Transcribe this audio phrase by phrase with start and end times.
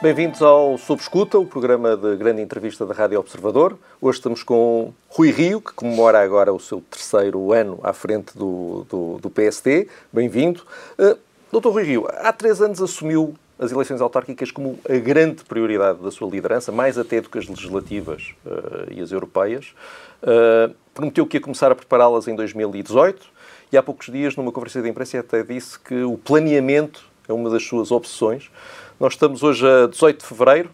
[0.00, 3.76] Bem-vindos ao Sob Escuta, o programa de grande entrevista da Rádio Observador.
[4.00, 8.86] Hoje estamos com Rui Rio, que comemora agora o seu terceiro ano à frente do,
[8.88, 9.88] do, do PSD.
[10.12, 10.62] Bem-vindo.
[10.96, 11.18] Uh,
[11.50, 16.12] Doutor Rui Rio, há três anos assumiu as eleições autárquicas como a grande prioridade da
[16.12, 19.74] sua liderança, mais até do que as legislativas uh, e as europeias.
[20.22, 23.26] Uh, prometeu que ia começar a prepará-las em 2018
[23.72, 27.50] e há poucos dias, numa conferência de imprensa, até disse que o planeamento é uma
[27.50, 28.50] das suas obsessões.
[28.98, 30.70] Nós estamos hoje a 18 de fevereiro,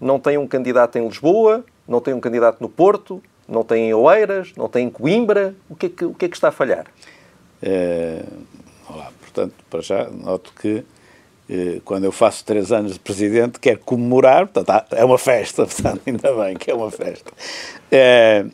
[0.00, 3.94] não tem um candidato em Lisboa, não tem um candidato no Porto, não tem em
[3.94, 5.54] Oeiras, não tem em Coimbra.
[5.70, 6.86] O que é que, o que, é que está a falhar?
[7.62, 8.24] É,
[8.90, 10.84] olá, portanto, para já, noto que
[11.48, 16.00] eh, quando eu faço três anos de presidente, quero comemorar, portanto, é uma festa, portanto,
[16.04, 17.30] ainda bem que é uma festa.
[17.92, 18.44] É,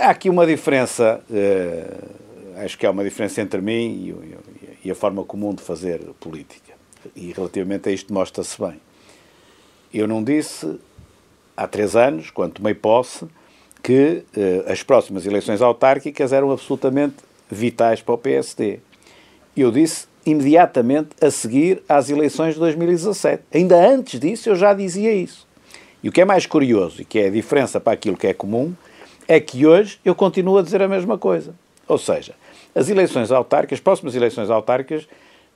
[0.00, 4.16] há aqui uma diferença, é, acho que há uma diferença entre mim
[4.82, 6.71] e, e a forma comum de fazer política
[7.14, 8.80] e relativamente a isto mostra-se bem.
[9.92, 10.78] Eu não disse
[11.56, 13.26] há três anos, quando tomei posse,
[13.82, 17.16] que eh, as próximas eleições autárquicas eram absolutamente
[17.50, 18.78] vitais para o PSD.
[19.56, 23.42] Eu disse imediatamente a seguir às eleições de 2017.
[23.52, 25.46] Ainda antes disso eu já dizia isso.
[26.02, 28.34] E o que é mais curioso e que é a diferença para aquilo que é
[28.34, 28.74] comum
[29.28, 31.54] é que hoje eu continuo a dizer a mesma coisa.
[31.86, 32.34] Ou seja,
[32.74, 35.06] as eleições autárquicas, as próximas eleições autárquicas,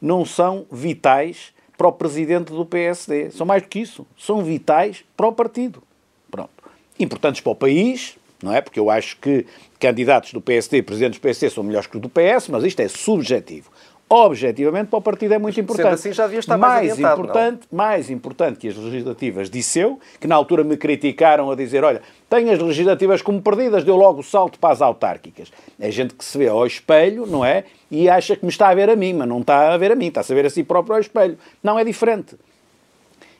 [0.01, 3.31] não são vitais para o presidente do PSD.
[3.31, 4.07] São mais do que isso.
[4.17, 5.83] São vitais para o partido.
[6.31, 6.51] Pronto.
[6.99, 8.61] Importantes para o país, não é?
[8.61, 9.47] Porque eu acho que
[9.79, 12.89] candidatos do PSD, presidentes do PSD, são melhores que os do PS, mas isto é
[12.89, 13.71] subjetivo
[14.09, 15.87] objetivamente para o partido é muito importante.
[15.87, 17.77] Sendo assim já devia estar mais, mais importante, não?
[17.77, 22.01] Mais importante que as legislativas, disse eu, que na altura me criticaram a dizer, olha,
[22.31, 25.53] tem as legislativas como perdidas, deu logo o salto para as autárquicas.
[25.79, 27.65] É gente que se vê ao espelho, não é?
[27.91, 29.97] E acha que me está a ver a mim, mas não está a ver a
[29.97, 31.37] mim, está a ver a si próprio ao espelho.
[31.63, 32.37] Não é diferente.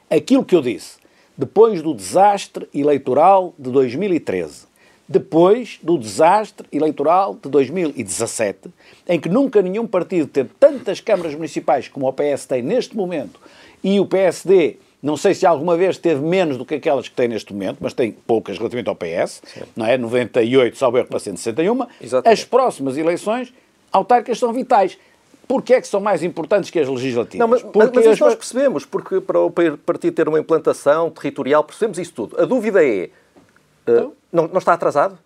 [0.09, 0.97] Aquilo que eu disse,
[1.37, 4.66] depois do desastre eleitoral de 2013,
[5.07, 8.69] depois do desastre eleitoral de 2017,
[9.07, 13.39] em que nunca nenhum partido teve tantas câmaras municipais como o PS tem neste momento,
[13.83, 17.27] e o PSD, não sei se alguma vez teve menos do que aquelas que tem
[17.27, 19.41] neste momento, mas tem poucas relativamente ao PS,
[19.75, 19.97] não é?
[19.97, 21.87] 98, salvo erro, para 161.
[22.01, 22.39] Exatamente.
[22.39, 23.53] As próximas eleições
[23.91, 24.97] autárquicas são vitais.
[25.47, 27.39] Porquê é que são mais importantes que as legislativas?
[27.39, 31.63] Não, mas, porque mas isso nós percebemos, porque para o partido ter uma implantação territorial,
[31.63, 32.41] percebemos isso tudo.
[32.41, 33.09] A dúvida é,
[33.91, 34.13] então?
[34.31, 35.17] não, não está atrasado?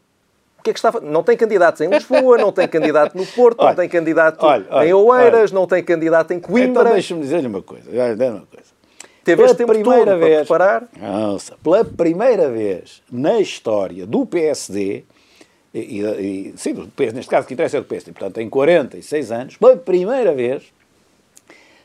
[0.59, 3.61] O que é que está Não tem candidatos em Lisboa, não tem candidato no Porto,
[3.61, 6.81] olha, não tem candidato olha, olha, em Oeiras, não tem candidato em Coimbra.
[6.81, 7.89] Então deixa-me dizer-lhe uma coisa.
[7.89, 8.71] uma coisa.
[9.23, 10.89] Teve este tempo primeira vez, para preparar?
[10.99, 15.03] Nossa, pela primeira vez na história do PSD,
[15.73, 19.31] e, e, sim, do PSD, neste caso que interessa é do PSD, portanto tem 46
[19.31, 20.71] anos, pela primeira vez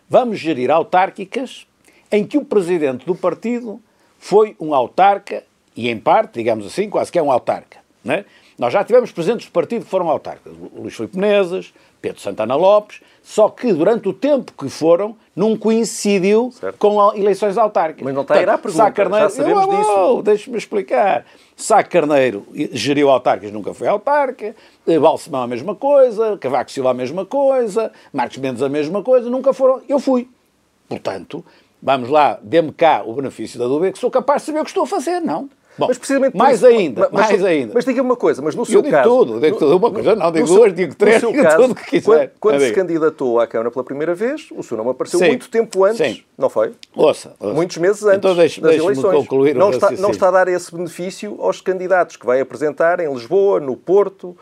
[0.09, 1.67] vamos gerir autárquicas
[2.11, 3.81] em que o presidente do partido
[4.19, 5.45] foi um autarca
[5.77, 7.79] e em parte, digamos assim, quase que é um autarca.
[8.05, 8.25] Não é?
[8.59, 10.53] Nós já tivemos presidentes do partido que foram autarcas.
[10.75, 16.51] Luís Filipe Menezes, Pedro Santana Lopes, só que durante o tempo que foram, não coincidiu
[16.53, 16.79] certo.
[16.79, 18.05] com eleições autárquicas.
[18.05, 20.23] Mas não está a ir à pergunta, Sá Carneiro, já sabemos disso.
[20.23, 21.27] Deixe-me explicar.
[21.55, 24.55] Sá Carneiro geriu autarcas, nunca foi autarca.
[25.01, 29.53] Balsemão a mesma coisa, Cavaco Silva a mesma coisa, Marcos Mendes a mesma coisa, nunca
[29.53, 29.83] foram.
[29.87, 30.29] Eu fui.
[30.89, 31.45] Portanto,
[31.83, 34.71] vamos lá, dê-me cá o benefício da dúvida que sou capaz de saber o que
[34.71, 35.51] estou a fazer, não?
[35.79, 37.73] Bom, mas precisamente mais isso, ainda, mas, mais ainda.
[37.75, 39.03] Mas diga uma coisa, mas no seu eu caso...
[39.03, 41.75] digo tudo, digo tudo, uma coisa, não, digo duas, digo três, digo caso, tudo o
[41.75, 42.03] que quiser.
[42.03, 45.51] Quando, quando se candidatou à Câmara pela primeira vez, o seu nome apareceu sim, muito
[45.51, 46.23] tempo antes, sim.
[46.37, 46.73] não foi?
[46.95, 47.55] Ouça, ouça.
[47.55, 49.15] Muitos meses antes então deixe, das eleições.
[49.17, 53.13] Concluir não, está, não está a dar esse benefício aos candidatos que vai apresentar em
[53.13, 54.35] Lisboa, no Porto,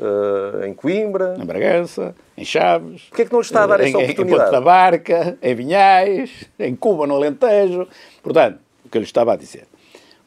[0.00, 1.36] uh, em Coimbra...
[1.40, 3.02] Em Bragança, em Chaves...
[3.02, 4.32] Porquê é que não está a dar essa oportunidade?
[4.32, 7.86] Em Porto da Barca, em Vinhais, em Cuba, no Alentejo...
[8.20, 9.66] Portanto, o que eu lhe estava a dizer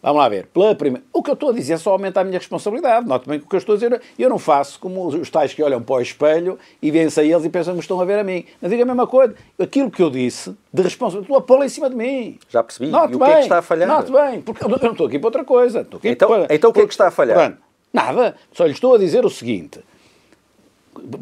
[0.05, 0.45] Vamos lá ver.
[0.53, 1.03] Pela primeira...
[1.11, 3.07] O que eu estou a dizer só aumenta a minha responsabilidade.
[3.07, 5.51] Note bem que o que eu estou a dizer, eu não faço como os tais
[5.51, 8.19] que olham para o espelho e veem-se a eles e pensam que estão a ver
[8.19, 8.45] a mim.
[8.61, 9.33] Mas diga a mesma coisa.
[9.57, 12.37] Aquilo que eu disse de responsabilidade, estou a pô em cima de mim.
[12.47, 12.91] Já percebi.
[12.91, 13.87] Note e o bem, que é que está a falhar?
[13.87, 15.87] Note bem, porque eu não estou aqui para outra coisa.
[16.03, 16.53] então, para...
[16.53, 17.57] então o que é que está a falhar?
[17.91, 18.35] Nada.
[18.51, 19.79] Só lhe estou a dizer o seguinte.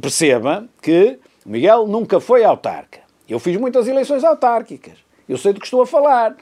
[0.01, 2.99] Perceba que Miguel nunca foi autarca.
[3.29, 4.97] Eu fiz muitas eleições autárquicas.
[5.29, 6.35] Eu sei do que estou a falar.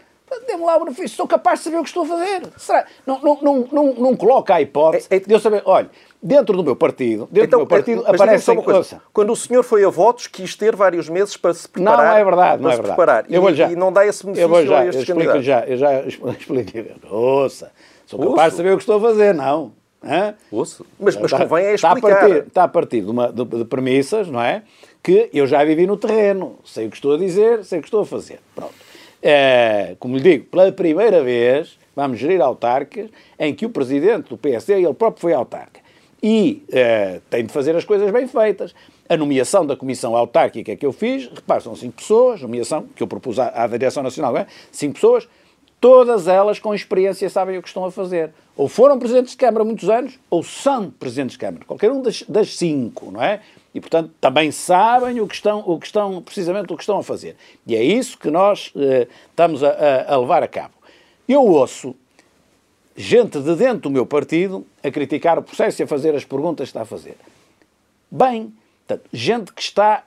[0.47, 2.43] Dê-me lá o benefício, sou capaz de saber o que estou a fazer.
[2.57, 2.85] Será?
[3.05, 5.89] Não, não, não, não, não coloca a hipótese é, é, de eu saber, olha,
[6.21, 9.01] dentro do meu partido, dentro então, do meu partido é, aparece uma coisa.
[9.11, 12.05] Quando o senhor foi a votos, quis ter vários meses para se preparar.
[12.05, 12.95] Não, é verdade, não é verdade.
[12.95, 13.71] Preparar, eu vou já.
[13.71, 16.01] E não dá esse benefício eu vou já, a estes eu explico já, eu já
[16.07, 16.95] expliquei.
[17.09, 17.71] Ouça,
[18.05, 18.49] sou capaz Ouço.
[18.51, 19.73] de saber o que estou a fazer, não.
[20.03, 20.33] Hã?
[20.51, 20.85] Ouço.
[20.99, 21.97] Mas, mas está, convém é explicar.
[21.97, 24.63] Está a partir, está a partir de, uma, de, de premissas, não é?
[25.03, 27.87] Que eu já vivi no terreno, sei o que estou a dizer, sei o que
[27.87, 28.39] estou a fazer.
[28.55, 28.73] Pronto.
[29.21, 34.37] É, como lhe digo, pela primeira vez vamos gerir autárquicas em que o presidente do
[34.37, 35.81] PSD, ele próprio foi autarca.
[36.23, 38.75] E é, tem de fazer as coisas bem feitas.
[39.09, 43.07] A nomeação da comissão autárquica que eu fiz, repare, são cinco pessoas, nomeação que eu
[43.07, 44.47] propus à, à Direção Nacional, é?
[44.71, 45.27] cinco pessoas,
[45.81, 48.31] todas elas com experiência sabem o que estão a fazer.
[48.55, 51.65] Ou foram presidentes de Câmara há muitos anos, ou são presidentes de Câmara.
[51.65, 53.41] Qualquer um das, das cinco, não é?
[53.73, 57.03] E, portanto, também sabem o que estão, o que estão, precisamente o que estão a
[57.03, 57.37] fazer.
[57.65, 60.73] E é isso que nós eh, estamos a, a, levar a cabo.
[61.27, 61.95] Eu ouço
[62.95, 66.67] gente de dentro do meu partido a criticar o processo e a fazer as perguntas
[66.67, 67.15] que está a fazer.
[68.09, 68.53] Bem,
[68.85, 70.03] portanto, gente que está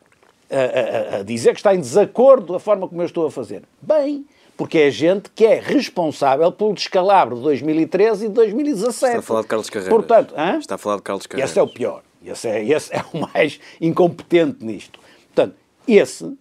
[0.50, 3.62] a, a, a dizer que está em desacordo da forma como eu estou a fazer.
[3.80, 4.26] Bem,
[4.58, 9.06] porque é gente que é responsável pelo descalabro de 2013 e de 2017.
[9.06, 9.96] Está a falar de Carlos Carreiras.
[9.96, 10.58] Portanto, hã?
[10.58, 11.50] Está a falar de Carlos Carreiras.
[11.50, 12.02] Esse é o pior.
[12.26, 14.98] Esse é, esse é o mais incompetente nisto.
[15.34, 15.56] Portanto,
[15.86, 16.36] esse,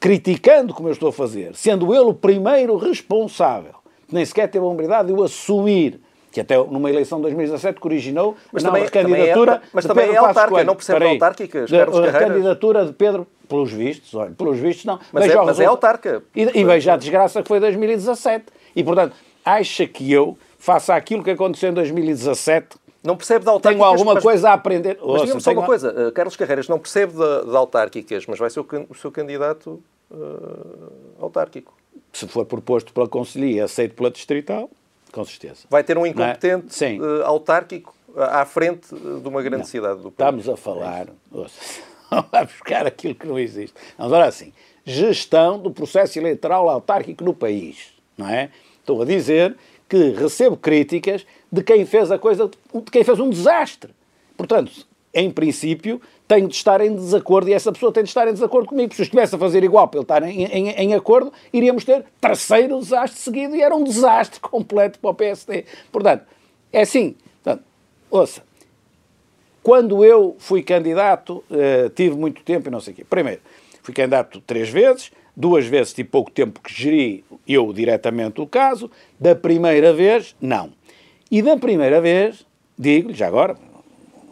[0.00, 3.74] criticando como eu estou a fazer, sendo ele o primeiro responsável,
[4.08, 6.00] que nem sequer teve a humildade de o assumir,
[6.32, 10.10] que até numa eleição de 2017 que originou mas também, candidatura também é, mas também
[10.10, 14.58] é autárquica, não percebe Peraí, autárquicas, Carlos A candidatura de Pedro, pelos vistos, olha, pelos
[14.58, 14.98] vistos não.
[15.12, 16.22] Mas, é, mas é autarca.
[16.34, 18.46] E, e veja a desgraça que foi 2017.
[18.74, 19.14] E, portanto,
[19.44, 23.84] acha que eu faça aquilo que aconteceu em 2017 não percebe de autárquicas.
[23.84, 24.98] Tenho alguma mas, coisa a aprender.
[25.04, 28.48] Mas diga-me só uma coisa, uh, Carlos Carreiras não percebe de, de, autárquicas, mas vai
[28.48, 31.74] ser o, o seu candidato uh, autárquico.
[32.12, 34.70] Se for proposto pela Conselhia e aceito pela Distrital,
[35.10, 35.64] com certeza.
[35.68, 36.10] Vai ter um é?
[36.10, 36.98] incompetente é?
[36.98, 39.64] uh, autárquico à frente de uma grande não.
[39.64, 40.38] cidade do país.
[40.38, 41.52] Estamos a falar, vamos
[42.32, 43.74] a buscar aquilo que não existe.
[43.98, 44.52] Vamos olhar assim,
[44.84, 48.50] gestão do processo eleitoral autárquico no país, não é?
[48.80, 49.56] Estou a dizer
[49.92, 53.90] que recebo críticas de quem fez a coisa, de quem fez um desastre.
[54.38, 54.72] Portanto,
[55.12, 58.66] em princípio, tenho de estar em desacordo e essa pessoa tem de estar em desacordo
[58.66, 58.94] comigo.
[58.94, 62.06] Se eu estivesse a fazer igual para ele estar em, em, em acordo, iríamos ter
[62.18, 65.66] terceiro desastre seguido e era um desastre completo para o PSD.
[65.92, 66.24] Portanto,
[66.72, 67.14] é assim.
[67.44, 67.62] Portanto,
[68.10, 68.42] ouça,
[69.62, 73.04] quando eu fui candidato, uh, tive muito tempo e não sei o quê.
[73.04, 73.42] Primeiro,
[73.82, 78.90] fui candidato três vezes, duas vezes tive pouco tempo que geri eu diretamente o caso,
[79.18, 80.72] da primeira vez, não.
[81.30, 82.46] E da primeira vez,
[82.78, 83.56] digo-lhe, já agora,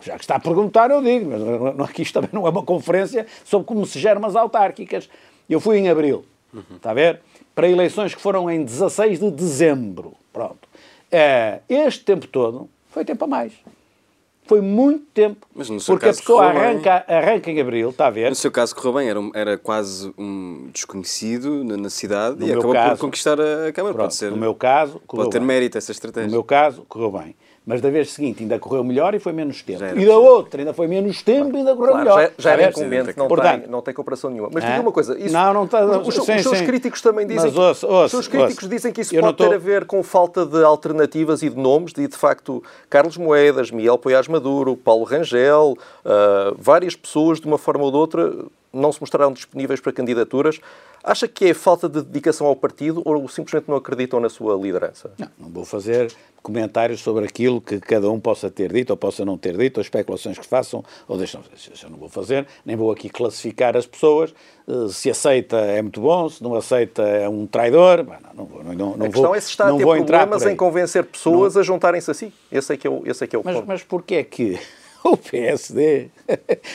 [0.03, 1.31] já que está a perguntar, eu digo,
[1.77, 5.09] mas aqui isto também não é uma conferência sobre como se geram as autárquicas.
[5.49, 6.77] Eu fui em abril, uhum.
[6.77, 7.21] está a ver?
[7.55, 10.15] Para eleições que foram em 16 de dezembro.
[10.33, 10.69] Pronto.
[11.11, 13.53] É, este tempo todo foi tempo a mais.
[14.51, 15.47] Foi muito tempo.
[15.87, 18.31] porque a pessoa arranca, arranca em abril, está a ver?
[18.31, 22.53] No seu caso correu bem, era, era quase um desconhecido na, na cidade no e
[22.53, 23.95] acabou caso, por conquistar a Câmara.
[23.95, 25.47] Pronto, pode ser, no meu caso, pode ter bem.
[25.47, 26.27] mérito essa estratégia.
[26.27, 27.37] No meu caso, correu bem.
[27.71, 29.85] Mas da vez seguinte ainda correu melhor e foi menos tempo.
[29.97, 32.33] E da outra ainda foi menos tempo e ainda correu claro, melhor.
[32.37, 34.51] Já, já era incumbente, não, Portanto, tem, não tem comparação nenhuma.
[34.53, 36.67] Mas diga uma coisa, isso, não, não está, os, sim, os seus sim.
[36.67, 39.59] críticos também dizem Mas, ouça, ouça, os seus críticos dizem que isso pode ter a
[39.59, 44.27] ver com falta de alternativas e de nomes, de de facto Carlos Moedas, Miguel Poiás
[44.27, 48.35] Maduro, Paulo Rangel, uh, várias pessoas de uma forma ou de outra
[48.73, 50.61] não se mostraram disponíveis para candidaturas.
[51.03, 55.11] Acha que é falta de dedicação ao partido ou simplesmente não acreditam na sua liderança?
[55.19, 56.13] Não, não vou fazer
[56.43, 59.83] comentários sobre aquilo que cada um possa ter dito ou possa não ter dito, ou
[59.83, 61.43] especulações que façam ou deixam.
[61.55, 64.35] Isso eu não vou fazer, nem vou aqui classificar as pessoas.
[64.67, 68.05] Eh, se aceita é muito bom, se não aceita é um traidor.
[68.05, 70.57] Não, não, vou, não, não, a questão vou, é se está a ter problemas em
[70.57, 71.61] convencer pessoas não.
[71.61, 72.33] a juntarem-se a si.
[72.51, 73.67] Esse é que é o, esse é que é o mas, ponto.
[73.67, 74.59] Mas porquê é que
[75.05, 76.09] o PSD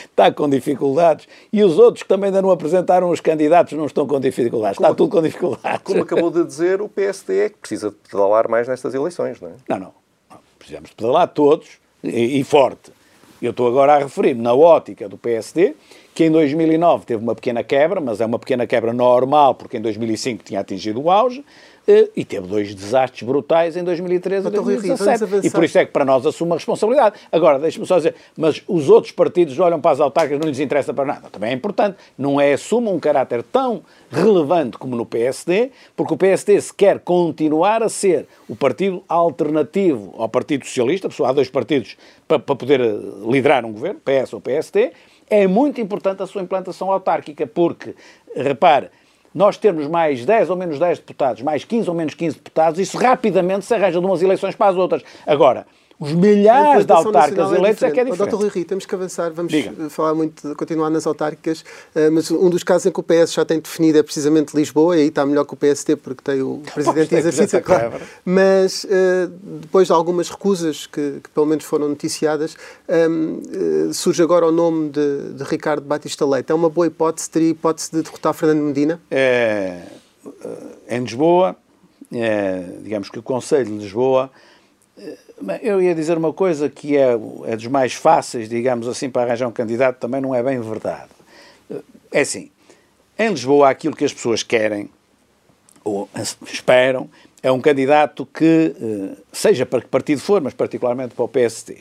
[0.04, 4.06] está com dificuldades e os outros que também ainda não apresentaram os candidatos não estão
[4.06, 4.76] com dificuldades.
[4.76, 5.82] Como, está tudo com dificuldades.
[5.82, 9.48] Como acabou de dizer, o PSD é que precisa de pedalar mais nestas eleições, não
[9.48, 9.52] é?
[9.68, 9.92] Não, não.
[10.30, 10.38] não.
[10.58, 12.92] Precisamos de pedalar todos e, e forte.
[13.40, 15.74] Eu estou agora a referir-me na ótica do PSD,
[16.14, 19.80] que em 2009 teve uma pequena quebra, mas é uma pequena quebra normal, porque em
[19.80, 21.44] 2005 tinha atingido o auge.
[21.88, 25.46] Eh, e teve dois desastres brutais em 2013 e 2017.
[25.46, 27.16] E por isso é que para nós assume a responsabilidade.
[27.30, 30.92] Agora, deixe-me só dizer, mas os outros partidos olham para as autárquicas não lhes interessa
[30.92, 31.30] para nada.
[31.30, 31.96] Também é importante.
[32.18, 36.98] Não é assuma um caráter tão relevante como no PSD, porque o PSD se quer
[36.98, 42.56] continuar a ser o partido alternativo ao Partido Socialista, pessoal, há dois partidos para, para
[42.56, 42.96] poder eh,
[43.30, 44.92] liderar um governo, PS ou PSD,
[45.28, 47.94] é muito importante a sua implantação autárquica, porque,
[48.34, 48.90] repare,
[49.36, 52.96] nós termos mais 10 ou menos 10 deputados, mais 15 ou menos 15 deputados, isso
[52.96, 55.02] rapidamente se arranja de umas eleições para as outras.
[55.26, 55.66] Agora,
[55.98, 58.18] os milhares de autárquicas é eleitos é, que é diferente.
[58.18, 59.88] Doutor Rui Rio, temos que avançar, vamos Diga.
[59.88, 63.44] falar muito, continuar nas autárquicas, eh, mas um dos casos em que o PS já
[63.44, 66.62] tem definido é precisamente Lisboa, e aí está melhor que o PST porque tem o
[66.74, 67.92] Presidente em exercício, claro.
[68.24, 69.28] Mas eh,
[69.62, 73.08] depois de algumas recusas que, que pelo menos foram noticiadas, eh,
[73.92, 76.52] surge agora o nome de, de Ricardo Batista Leite.
[76.52, 79.00] É uma boa hipótese, teria hipótese de derrotar Fernando Medina?
[79.10, 79.82] É
[80.88, 81.56] em Lisboa,
[82.82, 84.30] digamos que o Conselho de Lisboa,
[85.62, 87.12] eu ia dizer uma coisa que é,
[87.44, 91.10] é dos mais fáceis, digamos assim, para arranjar um candidato, também não é bem verdade.
[92.12, 92.50] É assim,
[93.18, 94.90] em Lisboa aquilo que as pessoas querem,
[95.84, 96.08] ou
[96.46, 97.08] esperam,
[97.42, 98.74] é um candidato que,
[99.32, 101.78] seja para que partido for, mas particularmente para o PSD.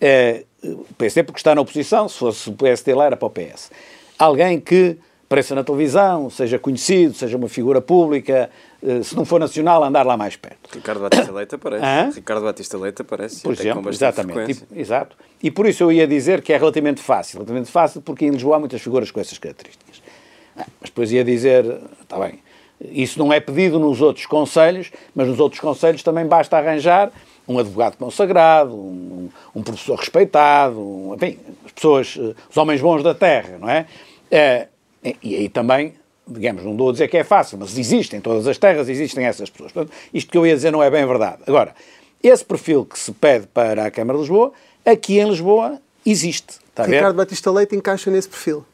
[0.00, 3.30] É, o PSD porque está na oposição, se fosse o PSD lá era para o
[3.30, 3.70] PS.
[4.18, 8.69] Alguém que apareça na televisão, seja conhecido, seja uma figura pública, eh,
[9.02, 10.74] se não for nacional, andar lá mais perto.
[10.74, 11.84] Ricardo Batista Leite aparece.
[11.84, 12.10] Hã?
[12.14, 13.42] Ricardo Batista Leite aparece.
[13.42, 14.66] Por exemplo, exatamente.
[14.72, 15.16] E, exato.
[15.42, 17.38] E por isso eu ia dizer que é relativamente fácil.
[17.38, 20.02] Relativamente fácil porque em Lisboa há muitas figuras com essas características.
[20.56, 21.64] Ah, mas depois ia dizer,
[22.02, 22.40] está bem,
[22.80, 27.12] isso não é pedido nos outros conselhos, mas nos outros conselhos também basta arranjar
[27.46, 33.02] um advogado consagrado, um, um professor respeitado, um, enfim, as pessoas, eh, os homens bons
[33.02, 33.86] da terra, não é?
[34.30, 34.68] é
[35.22, 35.94] e aí também,
[36.30, 39.24] digamos, não dou a dizer que é fácil, mas existem, em todas as terras existem
[39.24, 39.72] essas pessoas.
[39.72, 41.42] Portanto, isto que eu ia dizer não é bem verdade.
[41.46, 41.74] Agora,
[42.22, 44.52] esse perfil que se pede para a Câmara de Lisboa,
[44.84, 46.58] aqui em Lisboa existe.
[46.78, 48.64] Ricardo Batista Leite encaixa nesse perfil.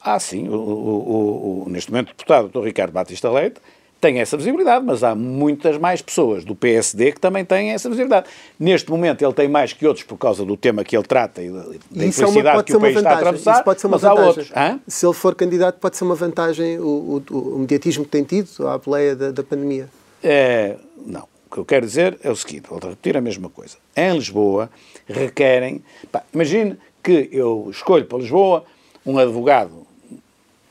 [0.00, 0.48] Ah, sim.
[0.48, 2.64] O, o, o, neste momento, o deputado Dr.
[2.64, 3.60] Ricardo Batista Leite
[4.02, 8.26] tem essa visibilidade, mas há muitas mais pessoas do PSD que também têm essa visibilidade.
[8.58, 11.48] Neste momento ele tem mais que outros por causa do tema que ele trata e
[11.48, 12.98] da, da infelicidade é que o país vantagem.
[12.98, 14.24] está a atravessar, isso pode ser uma mas vantagem.
[14.24, 14.50] há outros.
[14.56, 14.80] Hã?
[14.88, 18.66] Se ele for candidato pode ser uma vantagem o, o, o mediatismo que tem tido,
[18.66, 19.88] a boleia da, da pandemia?
[20.20, 20.74] É,
[21.06, 21.28] não.
[21.48, 23.76] O que eu quero dizer é o seguinte, vou repetir a mesma coisa.
[23.96, 24.68] Em Lisboa
[25.06, 25.80] requerem...
[26.10, 28.64] Pá, imagine que eu escolho para Lisboa
[29.06, 29.81] um advogado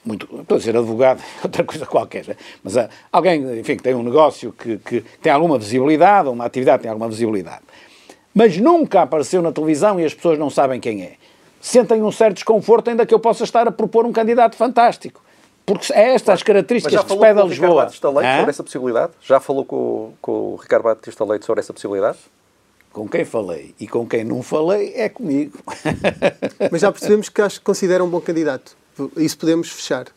[0.04, 2.36] muito, estou a dizer advogado, outra coisa qualquer, né?
[2.64, 6.80] mas uh, alguém, enfim, que tem um negócio que, que tem alguma visibilidade, uma atividade
[6.80, 7.62] que tem alguma visibilidade,
[8.34, 11.14] mas nunca apareceu na televisão e as pessoas não sabem quem é.
[11.60, 15.22] Sentem um certo desconforto ainda que eu possa estar a propor um candidato fantástico.
[15.64, 17.90] Porque é estas as características que se pede a Lisboa.
[17.90, 19.12] Já falou com o Ricardo Batista Leite sobre essa possibilidade?
[19.22, 22.18] Já falou com, com o Ricardo Batista Leite sobre essa possibilidade?
[22.92, 25.60] Com quem falei e com quem não falei é comigo.
[26.72, 28.76] Mas já percebemos que acho que considera um bom candidato.
[29.18, 30.08] Isso podemos fechar.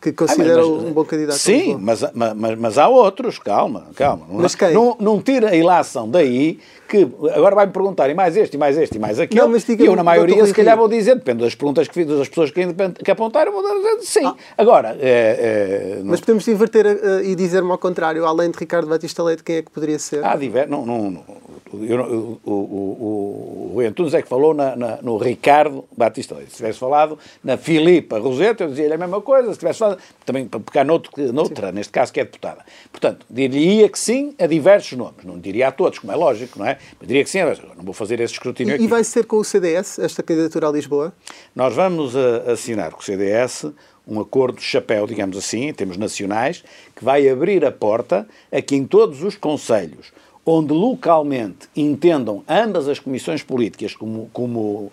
[0.00, 1.38] Que considera ah, mas, um bom candidato.
[1.38, 4.26] Sim, mas, mas, mas, há outros, calma, calma.
[4.28, 4.72] Mas quem?
[4.72, 8.76] Não, não tira a ilação daí que agora vai-me perguntar e mais este, e mais
[8.76, 9.40] este, e mais aquele.
[9.40, 12.06] Não, mas e eu, na maioria, se calhar vou dizer, depende das perguntas que fiz,
[12.06, 12.62] das pessoas que,
[13.04, 14.24] que apontaram, vou dizer sim.
[14.24, 14.34] Ah.
[14.56, 14.96] Agora.
[15.00, 19.42] É, é, mas podemos inverter uh, e dizer-me ao contrário, além de Ricardo Batista Leite,
[19.42, 20.24] quem é que poderia ser?
[20.24, 21.24] Ah, diver, não, não, não
[21.72, 26.52] eu, o, o, o, o Antunes é que falou na, na, no Ricardo Batista Leite.
[26.52, 29.52] Se tivesse falado na Filipa Roseta, eu dizia-lhe a mesma coisa.
[29.52, 31.74] Se tivesse falado, também para pegar noutro, noutra, sim.
[31.74, 32.64] neste caso que é deputada.
[32.90, 35.24] Portanto, diria que sim a diversos nomes.
[35.24, 36.75] Não diria a todos, como é lógico, não é?
[36.98, 37.38] Mas diria que sim,
[37.76, 38.84] não vou fazer esse escrutínio e, aqui.
[38.84, 41.12] E vai ser com o CDS, esta candidatura a Lisboa?
[41.54, 43.66] Nós vamos a, assinar com o CDS
[44.06, 46.62] um acordo de chapéu, digamos assim, em termos nacionais,
[46.94, 50.12] que vai abrir a porta a que em todos os conselhos
[50.46, 54.92] onde localmente entendam ambas as comissões políticas como, como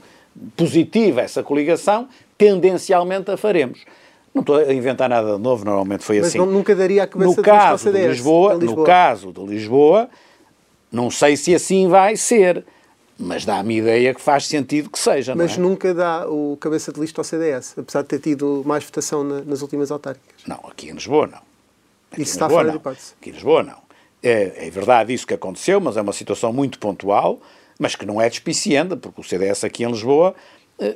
[0.57, 3.85] positiva essa coligação, tendencialmente a faremos.
[4.33, 6.39] Não estou a inventar nada de novo, normalmente foi Mas assim.
[6.39, 10.09] Mas nunca daria a cabeça no caso de Lisboa, Lisboa, No caso de Lisboa,
[10.93, 12.63] não sei se assim vai ser,
[13.17, 15.33] mas dá-me ideia que faz sentido que seja.
[15.33, 15.59] Mas é?
[15.59, 19.41] nunca dá o cabeça de lista ao CDS, apesar de ter tido mais votação na,
[19.41, 20.43] nas últimas autárquicas.
[20.45, 21.39] Não, aqui em Lisboa não.
[22.11, 22.71] Aqui Isso está Lisboa, fora não.
[22.73, 23.13] de hipótese.
[23.19, 23.83] Aqui em Lisboa não.
[24.21, 27.41] É, é, verdade isso que aconteceu, mas é uma situação muito pontual,
[27.79, 30.35] mas que não é despicienda, porque o CDS aqui em Lisboa,
[30.79, 30.95] eh,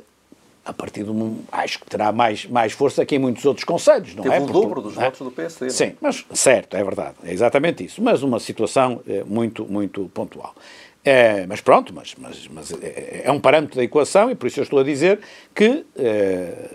[0.68, 4.14] a partir de um, acho que terá mais, mais força que em muitos outros conselhos,
[4.14, 4.40] não Teve é?
[4.40, 5.04] o dobro dos é?
[5.04, 5.64] votos do PSD.
[5.64, 5.72] Não?
[5.72, 10.54] Sim, mas certo, é verdade, é exatamente isso, mas uma situação é, muito, muito pontual.
[11.02, 14.60] É, mas pronto, mas, mas, mas é, é, um parâmetro da equação e por isso
[14.60, 15.20] eu estou a dizer
[15.54, 16.68] que é,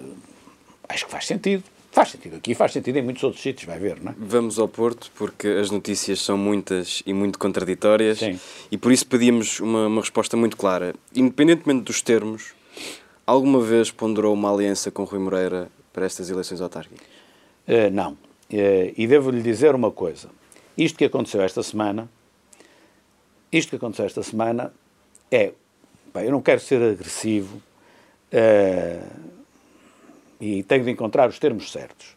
[0.89, 1.63] acho que faz sentido.
[1.91, 4.15] Faz sentido aqui, faz sentido em muitos outros sítios, vai ver, não é?
[4.17, 8.39] Vamos ao Porto, porque as notícias são muitas e muito contraditórias Sim.
[8.71, 10.95] e por isso pedimos uma, uma resposta muito clara.
[11.15, 12.55] Independentemente dos termos,
[13.25, 17.05] alguma vez ponderou uma aliança com Rui Moreira para estas eleições autárquicas?
[17.67, 18.13] Uh, não.
[18.13, 20.29] Uh, e devo-lhe dizer uma coisa.
[20.77, 22.09] Isto que aconteceu esta semana,
[23.51, 24.73] isto que aconteceu esta semana
[25.31, 25.53] é,
[26.13, 27.61] bem, eu não quero ser agressivo,
[28.33, 29.33] uh,
[30.39, 32.15] e tenho de encontrar os termos certos.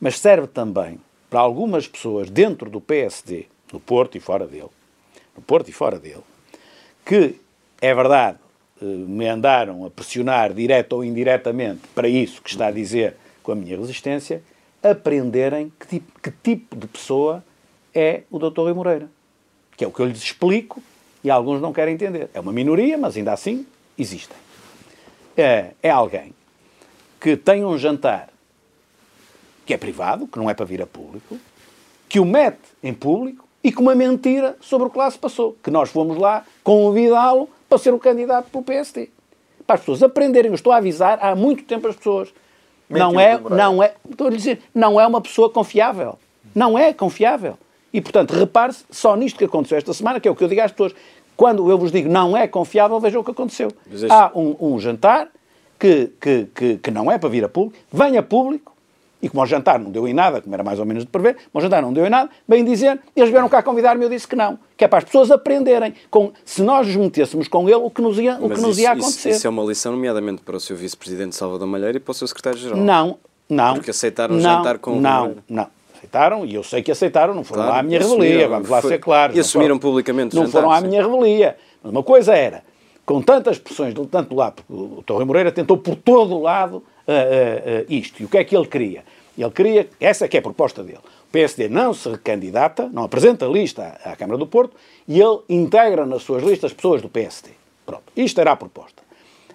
[0.00, 1.00] Mas serve também
[1.30, 4.70] para algumas pessoas dentro do PSD, no Porto e fora dele,
[5.36, 6.22] no Porto e fora dele,
[7.04, 7.36] que,
[7.80, 8.38] é verdade,
[8.80, 13.54] me andaram a pressionar, direto ou indiretamente, para isso que está a dizer com a
[13.54, 14.42] minha resistência,
[14.82, 17.44] aprenderem que tipo, que tipo de pessoa
[17.94, 18.60] é o Dr.
[18.60, 19.08] Rui Moreira.
[19.76, 20.82] Que é o que eu lhes explico
[21.22, 22.28] e alguns não querem entender.
[22.34, 23.66] É uma minoria, mas ainda assim
[23.98, 24.36] existem.
[25.36, 26.34] É, é alguém
[27.20, 28.28] que tem um jantar
[29.64, 31.38] que é privado, que não é para vir a público,
[32.08, 35.56] que o mete em público e com uma mentira sobre o que lá se passou,
[35.62, 39.08] que nós fomos lá convidá-lo para ser o candidato pelo PSD.
[39.66, 42.32] Para as pessoas aprenderem, eu estou a avisar há muito tempo as pessoas.
[42.88, 46.18] Mentiu não é, não é, estou a dizer, não é uma pessoa confiável.
[46.54, 47.58] Não é confiável.
[47.92, 50.60] E, portanto, repare-se só nisto que aconteceu esta semana, que é o que eu digo
[50.60, 50.94] às pessoas.
[51.36, 53.72] Quando eu vos digo não é confiável, vejam o que aconteceu.
[54.08, 55.28] Há um, um jantar
[55.78, 58.73] que, que, que, que, não é para vir a público, vem a público,
[59.24, 61.34] e como o jantar não deu em nada, como era mais ou menos de prever,
[61.34, 64.10] como o jantar não deu em nada, bem dizer, eles vieram cá convidar-me e eu
[64.10, 64.58] disse que não.
[64.76, 65.94] Que é para as pessoas aprenderem.
[66.10, 68.92] Com, se nós nos metêssemos com ele, o que nos ia, o que nos ia
[68.92, 69.30] acontecer.
[69.30, 72.14] Isso, isso é uma lição, nomeadamente para o seu vice-presidente Salvador Malheiro e para o
[72.14, 72.76] seu secretário-geral.
[72.76, 73.74] Não, não.
[73.74, 75.66] Porque aceitaram não, jantar com não, o Não,
[75.96, 78.82] aceitaram, e eu sei que aceitaram, não foram claro, lá à minha revelia, vamos lá
[78.82, 79.34] foi, ser claros.
[79.34, 80.88] E assumiram foram, publicamente Não jantar, foram à sim.
[80.88, 81.56] minha revelia.
[81.82, 82.62] Mas uma coisa era,
[83.06, 86.80] com tantas pressões, tanto do lado, o Torre Moreira tentou por todo o lado uh,
[86.80, 88.22] uh, uh, isto.
[88.22, 89.04] E o que é que ele queria?
[89.36, 90.98] Ele queria, essa é que é a proposta dele.
[90.98, 94.76] O PSD não se recandidata, não apresenta lista à, Câmara do Porto
[95.08, 97.50] e ele integra nas suas listas pessoas do PSD.
[97.84, 99.02] Pronto, isto era a proposta.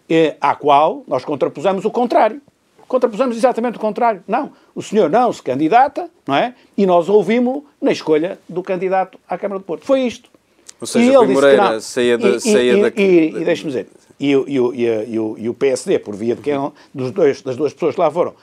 [0.09, 2.41] E, à qual nós contrapusemos o contrário.
[2.87, 4.23] Contrapusemos exatamente o contrário.
[4.27, 6.55] Não, o senhor não se candidata, não é?
[6.75, 9.85] E nós ouvimos-lo na escolha do candidato à Câmara do Porto.
[9.85, 10.29] Foi isto.
[10.81, 12.29] Ou seja, e ele Moreira saía da...
[12.29, 13.01] E, saía e, da...
[13.01, 13.87] e, e deixe-me dizer,
[14.19, 16.55] e, e, e, o, e o PSD, por via de quem,
[16.93, 18.33] dos dois, das duas pessoas que lá foram,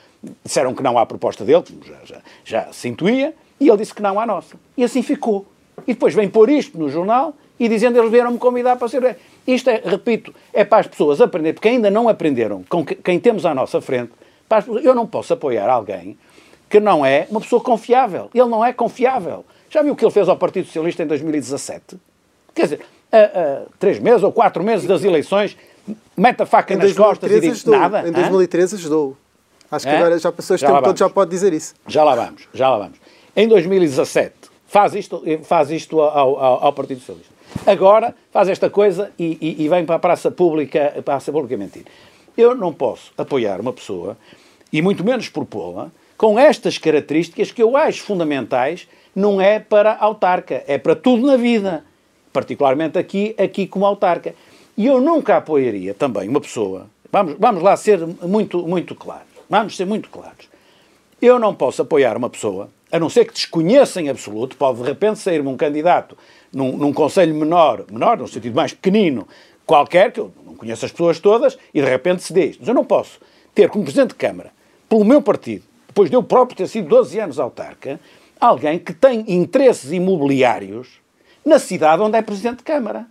[0.44, 4.02] disseram que não há proposta dele, já, já, já se intuía, e ele disse que
[4.02, 4.56] não há nossa.
[4.76, 5.46] E assim ficou.
[5.86, 9.16] E depois vem pôr isto no jornal e dizendo eles vieram-me convidar para ser.
[9.46, 13.46] Isto é, repito, é para as pessoas aprender, porque ainda não aprenderam com quem temos
[13.46, 14.12] à nossa frente.
[14.48, 16.16] Pessoas, eu não posso apoiar alguém
[16.68, 18.28] que não é uma pessoa confiável.
[18.34, 19.44] Ele não é confiável.
[19.70, 21.96] Já viu o que ele fez ao Partido Socialista em 2017?
[22.54, 22.80] Quer dizer,
[23.12, 25.56] a, a, três meses ou quatro meses das eleições,
[26.16, 27.78] mete a faca em nas costas e diz ajudou.
[27.78, 28.08] nada.
[28.08, 29.16] Em 2013 ajudou.
[29.70, 29.96] Acho que é?
[29.98, 31.74] agora já passou este já tempo todo, já pode dizer isso.
[31.86, 32.98] Já lá vamos, já lá vamos.
[33.34, 34.34] Em 2017,
[34.66, 37.34] faz isto, faz isto ao, ao, ao Partido Socialista.
[37.66, 41.32] Agora faz esta coisa e, e, e, vem para a praça pública, para a praça
[41.32, 41.84] pública mentir.
[42.36, 44.16] Eu não posso apoiar uma pessoa,
[44.72, 50.62] e muito menos propô-la, com estas características que eu acho fundamentais, não é para autarca,
[50.66, 51.84] é para tudo na vida.
[52.32, 54.34] Particularmente aqui, aqui como autarca.
[54.76, 59.76] E eu nunca apoiaria também uma pessoa, vamos, vamos lá ser muito, muito claros, Vamos
[59.76, 60.48] ser muito claros.
[61.20, 64.84] Eu não posso apoiar uma pessoa, a não ser que desconheça em absoluto, pode de
[64.84, 66.16] repente sair-me um candidato
[66.52, 69.26] num, num conselho menor, menor, no sentido mais pequenino,
[69.64, 72.56] qualquer, que eu não conheço as pessoas todas, e de repente se diz.
[72.58, 73.20] Mas eu não posso
[73.54, 74.52] ter como Presidente de Câmara,
[74.88, 77.98] pelo meu partido, depois de eu próprio ter sido 12 anos autarca,
[78.40, 81.00] alguém que tem interesses imobiliários
[81.44, 83.06] na cidade onde é Presidente de Câmara.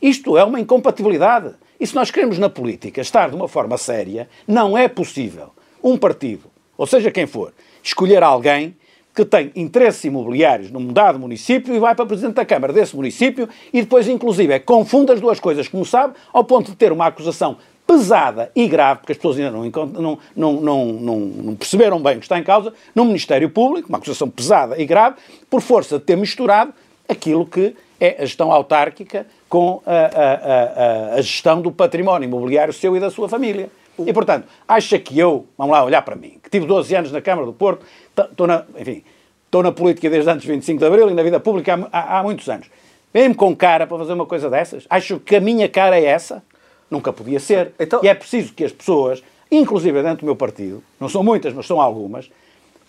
[0.00, 1.54] Isto é uma incompatibilidade.
[1.80, 5.50] E se nós queremos na política estar de uma forma séria, não é possível
[5.82, 8.76] um partido, ou seja quem for, escolher alguém
[9.14, 13.48] que tem interesses imobiliários num dado município e vai para Presidente da Câmara desse município
[13.72, 17.06] e depois, inclusive, é, confunde as duas coisas, como sabe, ao ponto de ter uma
[17.06, 22.18] acusação pesada e grave, porque as pessoas ainda não, não, não, não, perceberam bem o
[22.20, 25.16] que está em causa, no Ministério Público, uma acusação pesada e grave,
[25.48, 26.72] por força de ter misturado
[27.08, 32.96] aquilo que é a gestão autárquica com a, a, a, gestão do património imobiliário seu
[32.96, 33.68] e da sua família.
[33.98, 37.20] E, portanto, acha que eu, vamos lá olhar para mim, que tive 12 anos na
[37.20, 37.84] Câmara do Porto,
[38.16, 39.02] estou na, enfim,
[39.44, 42.18] estou na política desde antes de 25 de Abril e na vida pública há, há,
[42.20, 42.70] há muitos anos.
[43.12, 44.86] Vem-me com cara para fazer uma coisa dessas?
[44.88, 46.44] Acho que a minha cara é essa?
[46.88, 47.72] Nunca podia ser.
[47.78, 48.00] Então...
[48.04, 51.66] E é preciso que as pessoas, inclusive dentro do meu partido, não são muitas, mas
[51.66, 52.30] são algumas,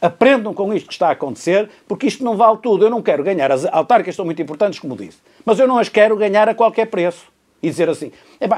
[0.01, 2.85] Aprendam com isto que está a acontecer, porque isto não vale tudo.
[2.85, 3.51] Eu não quero ganhar.
[3.51, 5.19] As autárquicas são muito importantes, como disse.
[5.45, 7.31] Mas eu não as quero ganhar a qualquer preço.
[7.61, 8.11] E dizer assim,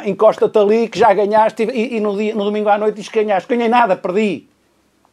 [0.05, 3.21] encosta-te ali que já ganhaste e, e no, dia, no domingo à noite diz que
[3.21, 3.49] ganhaste.
[3.49, 4.47] Ganhei nada, perdi.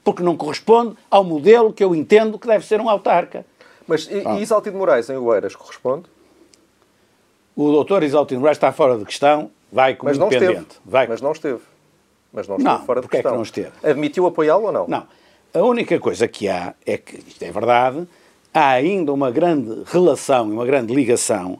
[0.05, 3.45] Porque não corresponde ao modelo que eu entendo que deve ser um autarca.
[3.89, 4.39] Mas e, ah.
[4.39, 6.05] e Isaltino Moraes em Oeiras corresponde?
[7.57, 10.61] O doutor Isaltino Moraes está fora de questão, vai como Mas não independente.
[10.61, 10.81] Esteve.
[10.85, 11.09] Vai...
[11.09, 11.61] Mas não esteve.
[12.33, 13.29] Mas não esteve não, fora de questão.
[13.29, 13.73] É que não esteve?
[13.83, 14.87] Admitiu apoiá-lo ou não?
[14.87, 15.07] Não.
[15.53, 18.07] A única coisa que há é que, isto é verdade,
[18.55, 21.59] há ainda uma grande relação e uma grande ligação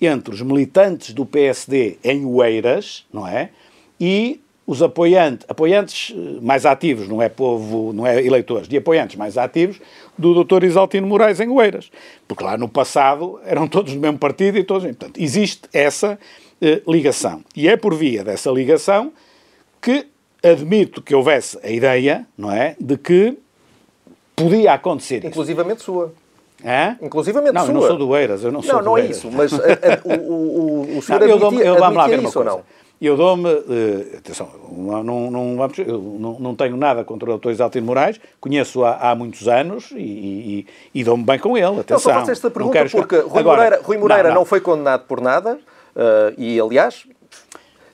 [0.00, 3.50] entre os militantes do PSD em Oeiras, não é?
[4.00, 9.14] E os apoiantes, apoiantes eh, mais ativos, não é povo, não é eleitores, de apoiantes
[9.14, 9.80] mais ativos
[10.16, 10.64] do Dr.
[10.64, 11.92] Isaltino Moraes em Oeiras.
[12.26, 14.84] Porque lá no passado eram todos do mesmo partido e todos.
[14.84, 16.18] Portanto, existe essa
[16.60, 17.44] eh, ligação.
[17.54, 19.12] E é por via dessa ligação
[19.80, 20.06] que
[20.42, 23.38] admito que houvesse a ideia, não é, de que
[24.36, 25.86] podia acontecer Inclusivamente isso.
[25.86, 26.12] sua.
[26.62, 26.96] É?
[27.00, 27.72] Inclusivamente não, sua.
[27.72, 29.56] Não, eu não sou do Eiras, eu não sou Não, não é isso, mas a,
[29.56, 32.62] a, o, o, o senhor não, eu, eu, eu, isso ou não?
[33.00, 33.48] eu dou-me.
[33.48, 37.50] Uh, atenção, não, não, vamos, não, não tenho nada contra o Dr.
[37.50, 41.80] Isaltino Moraes, conheço há, há muitos anos e, e, e dou-me bem com ele.
[41.80, 42.12] Atenção.
[42.12, 44.44] Não, só esta pergunta porque Rui Agora, Moreira, Rui Moreira não, não.
[44.44, 47.06] foi condenado por nada uh, e, aliás,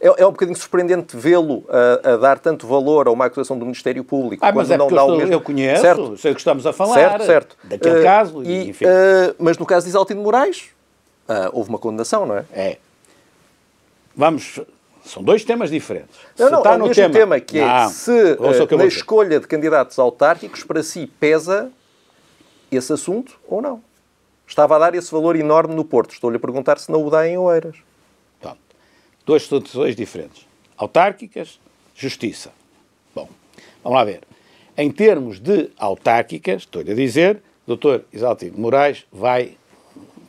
[0.04, 3.64] é, é um bocadinho surpreendente vê-lo a, a, dar tanto valor a uma acusação do
[3.64, 4.44] Ministério Público.
[4.44, 5.32] Ah, mas é não dá estou, mesmo...
[5.32, 6.16] eu conheço, certo.
[6.18, 6.94] sei o que estamos a falar.
[6.94, 7.56] Certo, certo.
[7.64, 8.84] Daquele uh, caso, e, enfim.
[8.84, 10.66] Uh, mas no caso de Isaltino Moraes,
[11.26, 12.44] uh, houve uma condenação, não é?
[12.52, 12.78] É.
[14.14, 14.60] Vamos
[15.06, 16.18] são dois temas diferentes.
[16.38, 18.76] Não, se não, está é o no mesmo tema, tema que é não, se uh,
[18.76, 21.70] na escolha de candidatos autárquicos para si pesa
[22.70, 23.82] esse assunto ou não.
[24.46, 26.12] Estava a dar esse valor enorme no Porto.
[26.12, 27.76] Estou-lhe a perguntar se não o dá em Oeiras.
[29.26, 30.46] Duas situações diferentes.
[30.76, 31.58] Autárquicas,
[31.94, 32.52] justiça.
[33.14, 33.28] Bom,
[33.82, 34.20] vamos lá ver.
[34.76, 39.56] Em termos de autárquicas, estou-lhe a dizer, doutor Isaltino Moraes vai,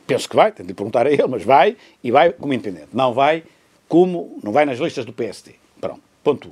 [0.06, 2.88] penso que vai, tenho de perguntar a ele, mas vai, e vai como intendente.
[2.92, 3.42] Não vai
[3.88, 5.54] como não vai nas listas do PSD.
[5.80, 6.48] Pronto, ponto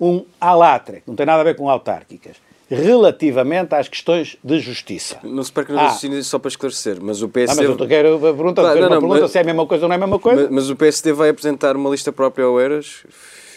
[0.00, 0.06] 1.
[0.06, 0.16] Um.
[0.16, 2.36] um alatre, que não tem nada a ver com autárquicas,
[2.70, 5.18] relativamente às questões de justiça.
[5.24, 6.22] Não se perca no ah.
[6.22, 7.64] só para esclarecer, mas o PSD...
[7.64, 8.20] Ah, mas eu quero a
[8.54, 10.18] claro, não, não, pergunta mas, se é a mesma coisa ou não é a mesma
[10.18, 10.42] coisa.
[10.42, 13.04] Mas, mas o PSD vai apresentar uma lista própria ao Eras,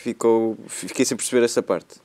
[0.01, 2.01] ficou, fiquei sem perceber essa parte.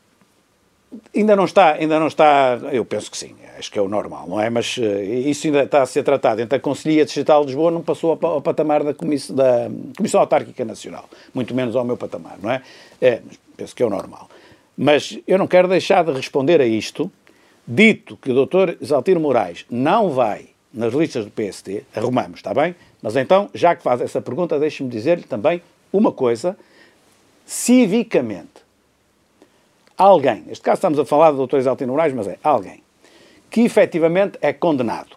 [1.14, 4.26] Ainda não está, ainda não está, eu penso que sim, acho que é o normal,
[4.26, 4.48] não é?
[4.48, 7.82] Mas uh, isso ainda está a ser tratado entre a Conselhia Digital de Lisboa, não
[7.82, 12.38] passou ao, ao patamar da, Comissão, da Comissão Autárquica Nacional, muito menos ao meu patamar,
[12.42, 12.62] não é?
[13.02, 13.20] É,
[13.54, 14.30] penso que é o normal.
[14.80, 17.10] Mas eu não quero deixar de responder a isto,
[17.66, 18.80] dito que o Dr.
[18.80, 22.76] Exaltino Moraes não vai nas listas do PST, arrumamos, está bem?
[23.02, 25.60] Mas então, já que faz essa pergunta, deixe-me dizer-lhe também
[25.92, 26.56] uma coisa,
[27.44, 28.68] civicamente
[29.96, 31.56] alguém, neste caso estamos a falar do Dr.
[31.56, 32.80] Exaltino Moraes, mas é alguém,
[33.50, 35.16] que efetivamente é condenado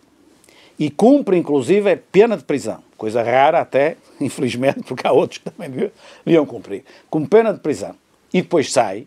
[0.79, 5.91] e cumpre, inclusive, pena de prisão, coisa rara até, infelizmente, porque há outros que também
[6.25, 7.95] deviam cumprir, com pena de prisão,
[8.33, 9.05] e depois sai,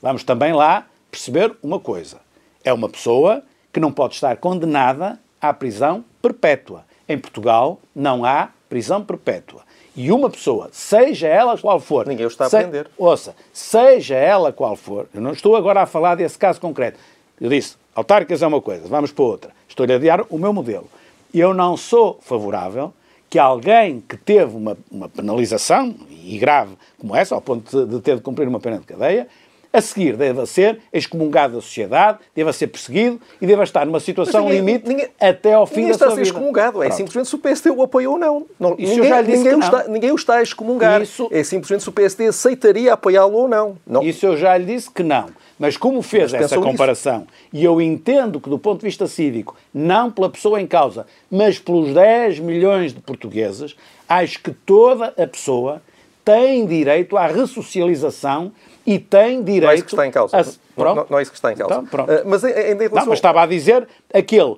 [0.00, 2.18] vamos também lá perceber uma coisa.
[2.64, 6.84] É uma pessoa que não pode estar condenada à prisão perpétua.
[7.08, 9.62] Em Portugal não há prisão perpétua.
[9.96, 12.06] E uma pessoa, seja ela qual for.
[12.06, 12.88] Ninguém o está a aprender.
[12.96, 16.98] Ouça, seja ela qual for, eu não estou agora a falar desse caso concreto.
[17.40, 19.50] Eu disse, autárquicas é uma coisa, vamos para outra.
[19.68, 20.88] Estou-lhe a dar o meu modelo.
[21.34, 22.92] Eu não sou favorável
[23.28, 28.00] que alguém que teve uma, uma penalização, e grave como essa, ao ponto de, de
[28.00, 29.26] ter de cumprir uma pena de cadeia,
[29.72, 34.44] a seguir deva ser excomungado da sociedade, deva ser perseguido e deva estar numa situação
[34.44, 36.06] ninguém, limite ninguém, até ao fim da sua vida.
[36.06, 38.46] Ninguém está a ser excomungado, é simplesmente se o PSD o apoiou ou não.
[38.58, 41.92] não ninguém, ninguém, o está, ninguém o está a excomungar, Isso, é simplesmente se o
[41.92, 43.76] PSD aceitaria apoiá-lo ou não.
[43.86, 44.02] não.
[44.02, 45.26] Isso eu já lhe disse que não.
[45.58, 47.30] Mas como fez mas essa comparação, nisso.
[47.52, 51.58] e eu entendo que do ponto de vista cívico, não pela pessoa em causa, mas
[51.58, 53.76] pelos 10 milhões de portugueses,
[54.08, 55.82] acho que toda a pessoa
[56.24, 58.52] tem direito à ressocialização
[58.88, 59.64] e tem direito.
[59.64, 60.38] Não é isso que está em causa.
[60.38, 60.44] A...
[60.82, 61.84] Não, não, é isso que está em causa.
[61.86, 63.00] Então, uh, mas ainda em relação...
[63.00, 64.56] Não, mas estava a dizer aquele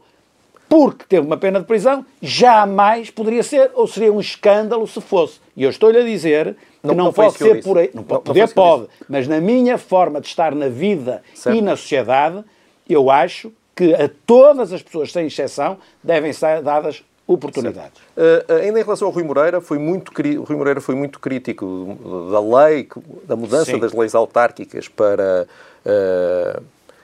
[0.68, 5.40] porque teve uma pena de prisão, jamais poderia ser, ou seria um escândalo se fosse.
[5.56, 7.90] E eu estou-lhe a dizer que não, não pode ser por aí.
[7.92, 11.56] Não pode, poder pode, mas na minha forma de estar na vida certo.
[11.56, 12.44] e na sociedade,
[12.88, 18.00] eu acho que a todas as pessoas, sem exceção, devem ser dadas oportunidades.
[18.16, 21.96] Uh, ainda em relação ao Rui Moreira, foi muito, o Rui Moreira foi muito crítico
[22.30, 22.88] da lei,
[23.24, 23.78] da mudança Sim.
[23.78, 25.46] das leis autárquicas para
[25.86, 26.62] uh,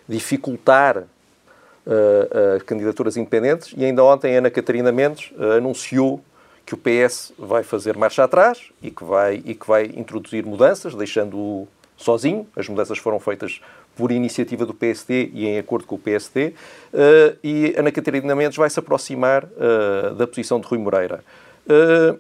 [0.09, 6.21] dificultar uh, as candidaturas independentes e ainda ontem Ana Catarina Mendes anunciou
[6.65, 10.97] que o PS vai fazer marcha atrás e que vai, e que vai introduzir mudanças,
[10.97, 12.45] deixando-o sozinho.
[12.57, 13.61] As mudanças foram feitas
[13.97, 16.53] por iniciativa do PSD e em acordo com o PSD, uh,
[16.93, 21.25] eh, e Ana Catarina Mendes vai se aproximar uh, da posição de Rui Moreira.
[21.67, 22.19] Uh,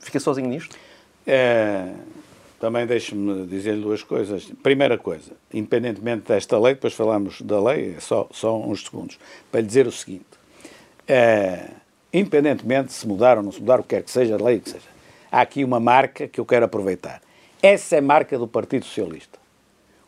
[0.00, 0.74] fica sozinho nisto?
[1.26, 1.92] É,
[2.58, 4.50] também deixe-me dizer-lhe duas coisas.
[4.62, 9.18] Primeira coisa, independentemente desta lei, depois falamos da lei, é só, só uns segundos,
[9.52, 10.24] para lhe dizer o seguinte:
[11.06, 11.68] é,
[12.14, 14.58] independentemente de se mudar ou não se mudar, o que quer que seja, a lei
[14.58, 14.88] que seja,
[15.30, 17.20] há aqui uma marca que eu quero aproveitar.
[17.62, 19.38] Essa é a marca do Partido Socialista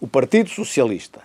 [0.01, 1.21] o Partido Socialista,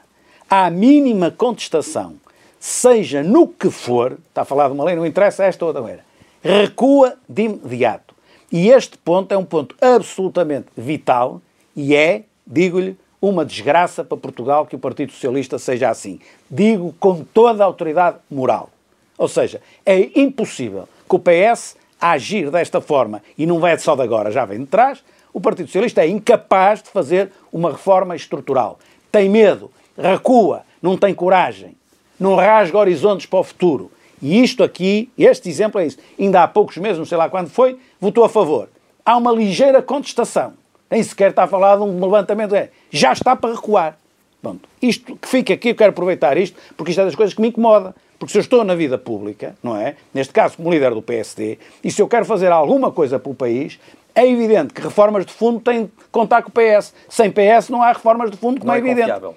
[0.50, 2.16] à mínima contestação,
[2.60, 6.04] seja no que for, está a falar de uma lei, não interessa esta ou outra
[6.44, 8.14] recua de imediato.
[8.52, 11.42] E este ponto é um ponto absolutamente vital
[11.76, 16.20] e é, digo-lhe, uma desgraça para Portugal que o Partido Socialista seja assim.
[16.50, 18.70] Digo com toda a autoridade moral.
[19.18, 24.04] Ou seja, é impossível que o PS agir desta forma, e não é só de
[24.04, 25.04] agora, já vem de trás,
[25.36, 28.80] o Partido Socialista é incapaz de fazer uma reforma estrutural.
[29.12, 31.76] Tem medo, recua, não tem coragem,
[32.18, 33.92] não rasga horizontes para o futuro.
[34.22, 35.98] E isto aqui, este exemplo é isso.
[36.18, 38.70] Ainda há poucos meses, não sei lá quando foi, votou a favor.
[39.06, 40.54] há uma ligeira contestação.
[40.90, 42.56] Nem sequer está a falar de um levantamento.
[42.56, 43.98] É, já está para recuar.
[44.42, 44.70] Pronto.
[44.82, 47.50] Isto que fica aqui, eu quero aproveitar isto, porque isto é das coisas que me
[47.50, 47.94] incomoda.
[48.18, 49.98] Porque se eu estou na vida pública, não é?
[50.14, 53.36] Neste caso, como líder do PSD, e se eu quero fazer alguma coisa para o
[53.36, 53.78] país,
[54.16, 56.94] é evidente que reformas de fundo têm de contar com o PS.
[57.10, 59.02] Sem PS não há reformas de fundo, como não é, é evidente.
[59.02, 59.36] Confiável.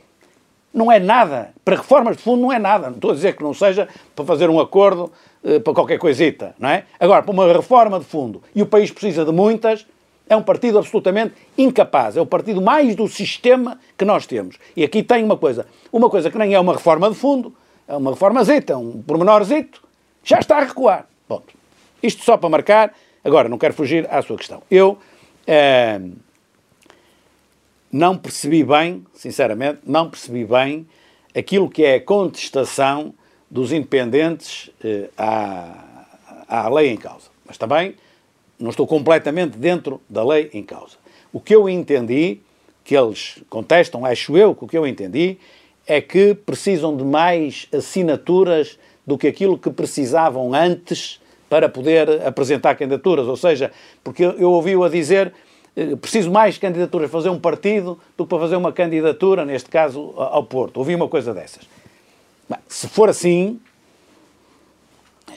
[0.73, 1.51] Não é nada.
[1.65, 2.89] Para reformas de fundo não é nada.
[2.89, 5.11] Não estou a dizer que não seja para fazer um acordo
[5.43, 6.85] uh, para qualquer coisita, não é?
[7.01, 9.85] Agora, para uma reforma de fundo, e o país precisa de muitas,
[10.29, 12.17] é um partido absolutamente incapaz.
[12.17, 14.59] É o partido mais do sistema que nós temos.
[14.77, 15.67] E aqui tem uma coisa.
[15.93, 17.53] Uma coisa que nem é uma reforma de fundo,
[17.89, 19.83] é uma reformazita, um pormenorzito,
[20.23, 21.07] já está a recuar.
[21.27, 21.55] Ponto.
[22.03, 22.93] Isto só para marcar.
[23.25, 24.63] Agora, não quero fugir à sua questão.
[24.71, 24.99] Eu
[25.47, 26.01] eh,
[27.91, 30.87] não percebi bem, sinceramente, não percebi bem
[31.35, 33.15] aquilo que é a contestação
[33.51, 36.07] dos independentes eh, à,
[36.47, 37.29] à lei em causa.
[37.47, 37.95] Mas também
[38.59, 40.97] não estou completamente dentro da lei em causa.
[41.33, 42.41] O que eu entendi,
[42.85, 45.39] que eles contestam, acho eu que o que eu entendi,
[45.87, 52.75] é que precisam de mais assinaturas do que aquilo que precisavam antes para poder apresentar
[52.75, 53.27] candidaturas.
[53.27, 53.73] Ou seja,
[54.05, 55.33] porque eu ouvi-o a dizer
[55.77, 60.15] eh, preciso mais candidaturas, fazer um partido do que para fazer uma candidatura, neste caso,
[60.17, 60.79] ao Porto.
[60.79, 61.63] Ouvi uma coisa dessas.
[62.69, 63.61] se for assim,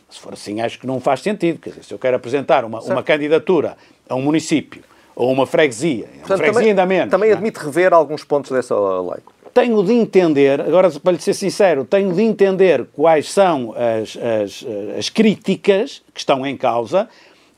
[0.09, 1.59] se for assim, acho que não faz sentido.
[1.59, 3.77] Quer dizer, se eu quero apresentar uma, uma candidatura
[4.09, 4.83] a um município
[5.15, 7.11] ou uma freguesia, Portanto, uma freguesia também, ainda menos.
[7.11, 7.33] Também é?
[7.33, 9.21] admite rever alguns pontos dessa lei
[9.53, 14.65] tenho de entender, agora para lhe ser sincero, tenho de entender quais são as, as,
[14.97, 17.09] as críticas que estão em causa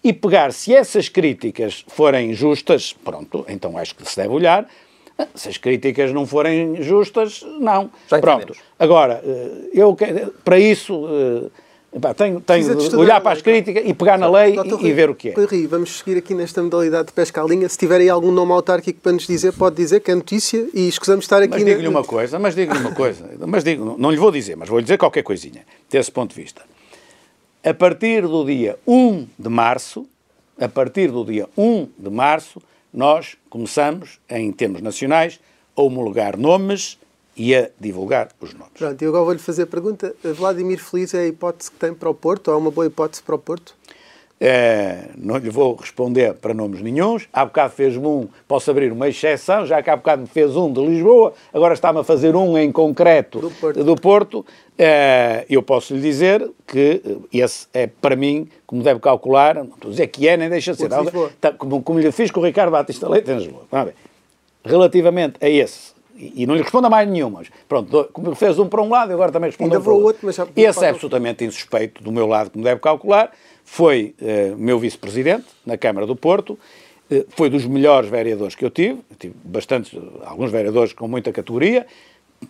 [0.03, 4.67] e pegar, se essas críticas forem justas, pronto, então acho que se deve olhar.
[5.35, 7.91] Se as críticas não forem justas, não.
[8.09, 8.55] Já pronto.
[8.79, 9.95] Agora, eh, eu
[10.43, 11.07] para isso
[11.93, 15.09] eh, tenho, tenho de olhar para as críticas e pegar na lei e, e, ver
[15.09, 15.33] o que é.
[15.33, 17.69] Rui, vamos seguir aqui nesta modalidade de pesca à linha.
[17.69, 20.87] Se tiver aí algum nome autárquico para nos dizer, pode dizer que é notícia e
[20.87, 21.49] escusamos estar aqui...
[21.49, 24.67] Mas digo-lhe uma coisa, mas digo-lhe uma coisa, mas digo, não lhe vou dizer, mas
[24.67, 26.63] vou-lhe dizer qualquer coisinha, desse ponto de vista.
[27.63, 30.07] A partir do dia 1 de março,
[30.59, 32.61] a partir do dia 1 de março,
[32.93, 35.39] nós começamos, em termos nacionais,
[35.75, 36.97] a homologar nomes
[37.35, 38.73] e a divulgar os nomes.
[38.77, 40.15] Pronto, e agora vou-lhe fazer a pergunta.
[40.23, 42.49] Vladimir Feliz é a hipótese que tem para o Porto?
[42.49, 43.75] Ou é uma boa hipótese para o Porto?
[44.45, 47.29] É, não lhe vou responder para nomes nenhums.
[47.31, 50.71] Há bocado fez-me um, posso abrir uma exceção, já que há bocado me fez um
[50.71, 53.83] de Lisboa, agora está-me a fazer um em concreto do Porto.
[53.83, 54.45] Do Porto.
[54.77, 59.87] É, eu posso lhe dizer que esse é, para mim, como deve calcular, não estou
[59.87, 60.89] a dizer que é, nem deixa de ser.
[61.39, 63.65] Tá, como, como lhe fiz com o Ricardo Batista Leite em Lisboa.
[64.65, 67.41] Relativamente a esse e, não lhe responda mais nenhuma.
[67.67, 70.05] Pronto, como fez um para um lado, agora também responde para o outro.
[70.05, 73.31] outro mas já Esse é absolutamente insuspeito do meu lado, como deve calcular.
[73.63, 78.69] Foi uh, meu vice-presidente na Câmara do Porto, uh, foi dos melhores vereadores que eu
[78.69, 81.87] tive, eu tive bastantes, alguns vereadores com muita categoria,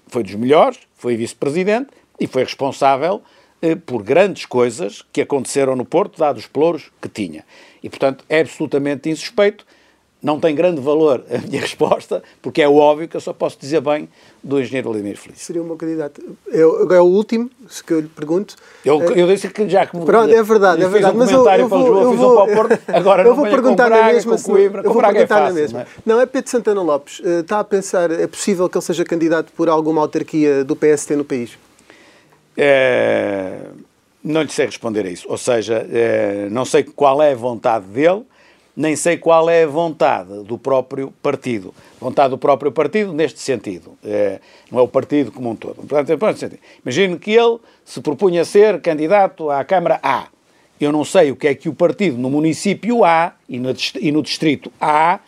[0.08, 3.22] foi dos melhores, foi vice-presidente e foi responsável
[3.62, 7.46] uh, por grandes coisas que aconteceram no Porto, dados os pelouros que tinha.
[7.82, 9.66] E, portanto, é absolutamente insuspeito
[10.24, 13.82] não tem grande valor a minha resposta, porque é óbvio que eu só posso dizer
[13.82, 14.08] bem
[14.42, 15.42] do engenheiro Vladimir Feliz.
[15.42, 16.22] Seria um bom candidato.
[16.48, 18.56] Eu, é o último, se que eu lhe pergunto.
[18.86, 21.16] Eu, eu disse que já que Pronto, é verdade, é verdade.
[21.16, 24.14] Um mas eu, eu vou, eu vou, um Porto, agora eu vou perguntar Braga, na
[24.14, 24.40] mesma.
[24.40, 25.80] Coimbra, eu vou perguntar é fácil, na mesma.
[25.80, 26.16] Não, é?
[26.18, 27.22] não, é Pedro Santana Lopes.
[27.24, 31.16] Eh, está a pensar, é possível que ele seja candidato por alguma autarquia do PST
[31.16, 31.58] no país?
[32.56, 33.60] É,
[34.24, 35.28] não lhe sei responder a isso.
[35.30, 38.24] Ou seja, é, não sei qual é a vontade dele
[38.76, 41.74] nem sei qual é a vontade do próprio partido.
[42.00, 43.98] Vontade do próprio partido neste sentido.
[44.04, 44.40] É,
[44.72, 45.76] não é o partido como um todo.
[45.76, 50.28] Portanto, imagine que ele se propunha a ser candidato à Câmara A.
[50.82, 54.12] Eu não sei o que é que o partido no município A e no, e
[54.12, 55.20] no distrito A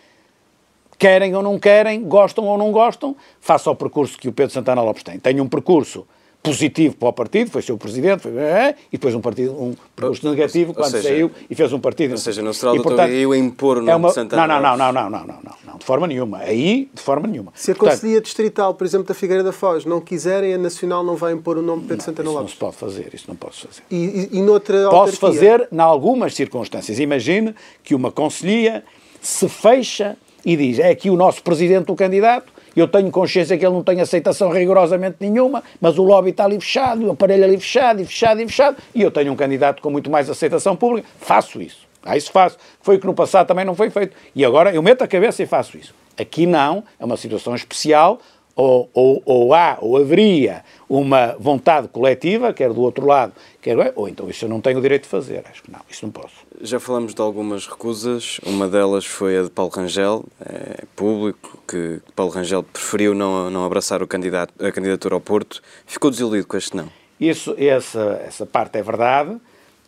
[0.98, 4.82] querem ou não querem, gostam ou não gostam, face ao percurso que o Pedro Santana
[4.82, 5.20] Lopes tem.
[5.20, 6.08] Tem um percurso
[6.46, 9.76] positivo para o partido, foi seu presidente, foi, é, é, e depois um partido, um
[10.24, 12.12] negativo, quando seja, saiu e fez um partido.
[12.12, 14.48] Ou seja, não será o portanto, eu a impor o nome é uma, de Santana.
[14.48, 16.40] Não, não, não, não, não, não, não, não, de forma nenhuma.
[16.40, 17.52] Aí, de forma nenhuma.
[17.56, 21.16] Se a Conselhia Distrital, por exemplo, da Figueira da Foz, não quiserem, a Nacional não
[21.16, 22.52] vai impor o nome de Pedro não, Santana Lopes.
[22.52, 23.82] Isso não se pode fazer, isso não posso fazer.
[23.90, 27.00] E, e, e noutra Posso fazer em algumas circunstâncias.
[27.00, 28.84] Imagine que uma Conselhia
[29.22, 33.66] se fecha e diz, é aqui o nosso presidente o candidato, eu tenho consciência que
[33.66, 37.58] ele não tem aceitação rigorosamente nenhuma, mas o lobby está ali fechado, o aparelho ali
[37.58, 41.08] fechado, e fechado, e fechado, e eu tenho um candidato com muito mais aceitação pública,
[41.20, 41.86] faço isso.
[42.04, 42.58] Ah, isso faço.
[42.82, 44.16] Foi o que no passado também não foi feito.
[44.36, 45.94] E agora eu meto a cabeça e faço isso.
[46.16, 48.20] Aqui não, é uma situação especial,
[48.56, 54.08] ou, ou, ou há, ou haveria uma vontade coletiva, quer do outro lado, quer, ou
[54.08, 55.44] então isso eu não tenho o direito de fazer.
[55.50, 56.45] Acho que não, isso não posso.
[56.62, 62.02] Já falamos de algumas recusas, uma delas foi a de Paulo Rangel, é público, que
[62.16, 65.62] Paulo Rangel preferiu não, não abraçar o candidato, a candidatura ao Porto.
[65.86, 66.90] Ficou desiludido com este não?
[67.20, 69.38] Isso, essa, essa parte é verdade.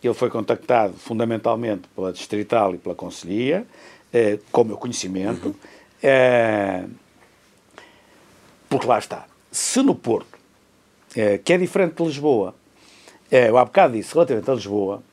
[0.03, 3.65] Ele foi contactado fundamentalmente pela Distrital e pela Conselhia,
[4.13, 5.47] eh, com o meu conhecimento.
[5.47, 5.55] Uhum.
[6.03, 6.85] Eh,
[8.69, 9.25] porque lá está.
[9.51, 10.37] Se no Porto,
[11.15, 12.53] eh, que é diferente de Lisboa,
[13.29, 15.03] eu há bocado disse, relativamente a Lisboa,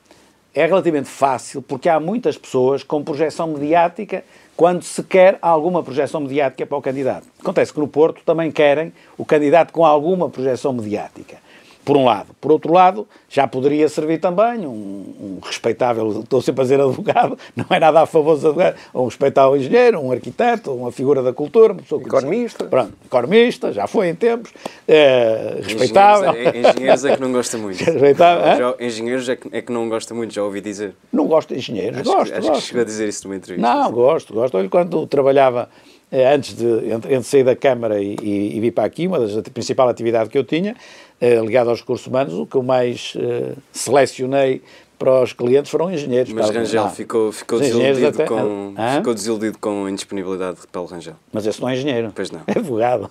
[0.55, 4.23] é relativamente fácil porque há muitas pessoas com projeção mediática
[4.55, 7.27] quando se quer alguma projeção mediática para o candidato.
[7.39, 11.44] Acontece que no Porto também querem o candidato com alguma projeção mediática
[11.85, 12.35] por um lado.
[12.41, 17.37] Por outro lado, já poderia servir também um, um, respeitável, estou sempre a dizer advogado,
[17.55, 21.31] não é nada a favor dos advogados, um respeitável engenheiro, um arquiteto, uma figura da
[21.31, 22.65] cultura, uma pessoa Economista.
[22.65, 24.51] Pronto, economista, já foi em tempos,
[24.87, 26.31] é, respeitável.
[26.31, 27.79] Engenheiros, é, engenheiros é que não gosta muito.
[27.83, 28.57] respeitável.
[28.57, 30.93] Já, engenheiros é que, é que não gosta muito, já ouvi dizer.
[31.13, 32.31] Não gosto de engenheiros, acho gosto.
[32.31, 32.61] Que, acho gosto.
[32.61, 33.73] que chegou a dizer isso numa entrevista.
[33.73, 34.57] Não, gosto, gosto.
[34.57, 38.85] Olha, quando trabalhava eh, antes de entre, sair da Câmara e, e, e, vir para
[38.85, 40.75] aqui, uma das principais atividades que eu tinha,
[41.19, 44.61] eh, ligado aos recursos humanos, o que eu mais eh, selecionei
[44.97, 46.31] para os clientes foram engenheiros.
[46.31, 48.25] Mas Rangel ficou, ficou, desiludido até...
[48.25, 51.15] com, ficou desiludido com a indisponibilidade de Paulo Rangel.
[51.33, 52.11] Mas esse não é engenheiro.
[52.15, 52.41] Pois não.
[52.47, 53.09] É advogado.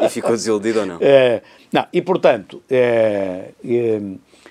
[0.00, 0.98] E ficou desiludido ou não?
[1.02, 1.42] É,
[1.72, 4.00] não, e portanto, é, é,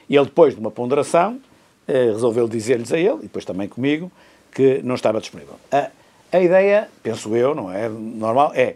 [0.09, 1.39] ele depois de uma ponderação,
[1.87, 4.11] é, resolveu dizer-lhes a ele, e depois também comigo,
[4.51, 5.55] que não estava disponível.
[5.71, 5.89] A,
[6.33, 8.75] a ideia, penso eu, não é normal, é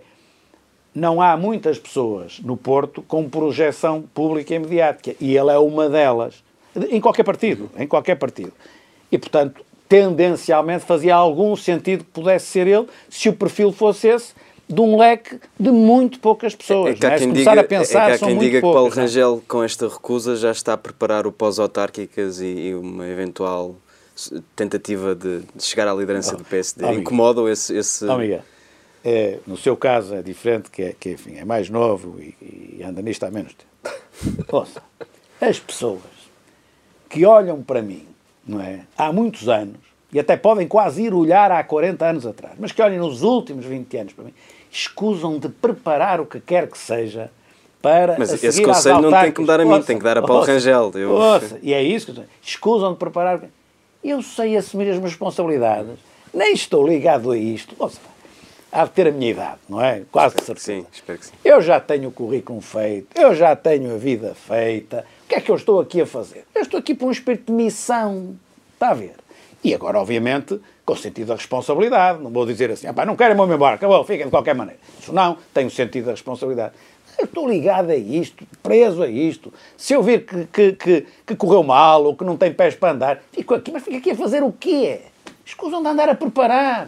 [0.94, 5.90] não há muitas pessoas no Porto com projeção pública e mediática, e ele é uma
[5.90, 6.44] delas,
[6.90, 8.54] em qualquer partido, em qualquer partido.
[9.12, 14.34] E, portanto, tendencialmente fazia algum sentido que pudesse ser ele, se o perfil fosse esse,
[14.70, 16.92] de um leque de muito poucas pessoas.
[16.92, 17.18] É, que há é?
[17.20, 18.92] quem diga, a pensar, é quem diga que Paulo é?
[18.92, 23.76] Rangel, com esta recusa, já está a preparar o pós-autárquicas e, e, uma eventual
[24.56, 26.86] tentativa de, de chegar à liderança oh, do PSD.
[26.86, 27.76] Oh, Incomoda esse...
[27.76, 28.06] esse...
[28.06, 28.20] Oh,
[29.04, 32.84] é, no seu caso é diferente, que é, que, enfim, é mais novo e, e
[32.84, 34.46] anda nisto há menos tempo.
[34.52, 34.82] Ouça,
[35.40, 36.02] as pessoas
[37.10, 38.06] que olham para mim,
[38.46, 38.82] não é?
[38.98, 39.78] Há muitos anos,
[40.12, 43.66] e até podem quase ir olhar há 40 anos atrás, mas que olhem nos últimos
[43.66, 44.34] 20 anos para mim,
[44.70, 47.32] escusam de preparar o que quer que seja
[47.82, 50.18] para Mas esse conselho não tem que me dar a mim, ouça, tem que dar
[50.18, 50.92] a Paulo ouça, Rangel.
[50.96, 51.12] Eu...
[51.12, 53.42] Ouça, e é isso que escusam de preparar.
[54.08, 56.00] Eu sei assumir as minhas responsabilidades,
[56.34, 57.76] nem estou ligado a isto.
[57.78, 58.00] Ouça,
[58.72, 60.04] há de ter a minha idade, não é?
[60.10, 60.82] Quase espero certeza.
[60.82, 61.34] Sim, espero que sim.
[61.44, 65.06] Eu já tenho o currículo feito, eu já tenho a vida feita.
[65.26, 66.46] O que é que eu estou aqui a fazer?
[66.56, 68.38] Eu estou aqui por um espírito de missão.
[68.76, 69.16] Está a ver?
[69.62, 72.24] E agora, obviamente, com sentido da responsabilidade.
[72.24, 74.80] Não vou dizer assim, ah, não quero ir-me embora, acabou, fiquem de qualquer maneira.
[75.02, 76.74] Isso não, tenho sentido da responsabilidade.
[77.18, 79.52] Eu estou ligado a isto, preso a isto.
[79.76, 82.94] Se eu vir que, que, que, que correu mal ou que não tem pés para
[82.94, 85.02] andar, fico aqui, mas fico aqui a fazer o quê?
[85.46, 86.88] Escusam de andar a preparar.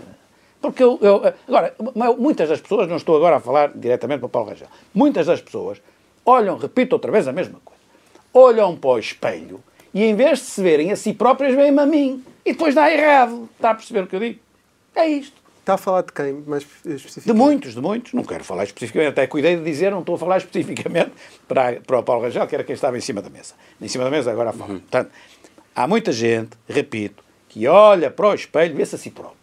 [0.62, 1.74] Porque eu, eu, Agora,
[2.18, 5.42] muitas das pessoas, não estou agora a falar diretamente para o Paulo Rangel, muitas das
[5.42, 5.82] pessoas
[6.26, 7.82] olham, repito outra vez a mesma coisa,
[8.34, 9.64] olham para o espelho
[9.94, 12.24] e em vez de se verem a si próprias, veem-me a mim.
[12.46, 13.50] E depois dá errado.
[13.56, 14.40] Está a perceber o que eu digo?
[14.96, 15.39] É isto.
[15.70, 17.26] Está a falar de quem, mais especificamente?
[17.26, 18.14] De muitos, de muitos.
[18.14, 19.10] Não quero falar especificamente.
[19.10, 21.12] Até cuidei de dizer, não estou a falar especificamente
[21.48, 23.54] para, para o Paulo Rangel, que era quem estava em cima da mesa.
[23.82, 24.74] Em cima da mesa agora falo.
[24.74, 24.80] Uhum.
[24.80, 25.12] Portanto,
[25.76, 29.40] há muita gente, repito, que olha para o espelho e vê-se a si próprio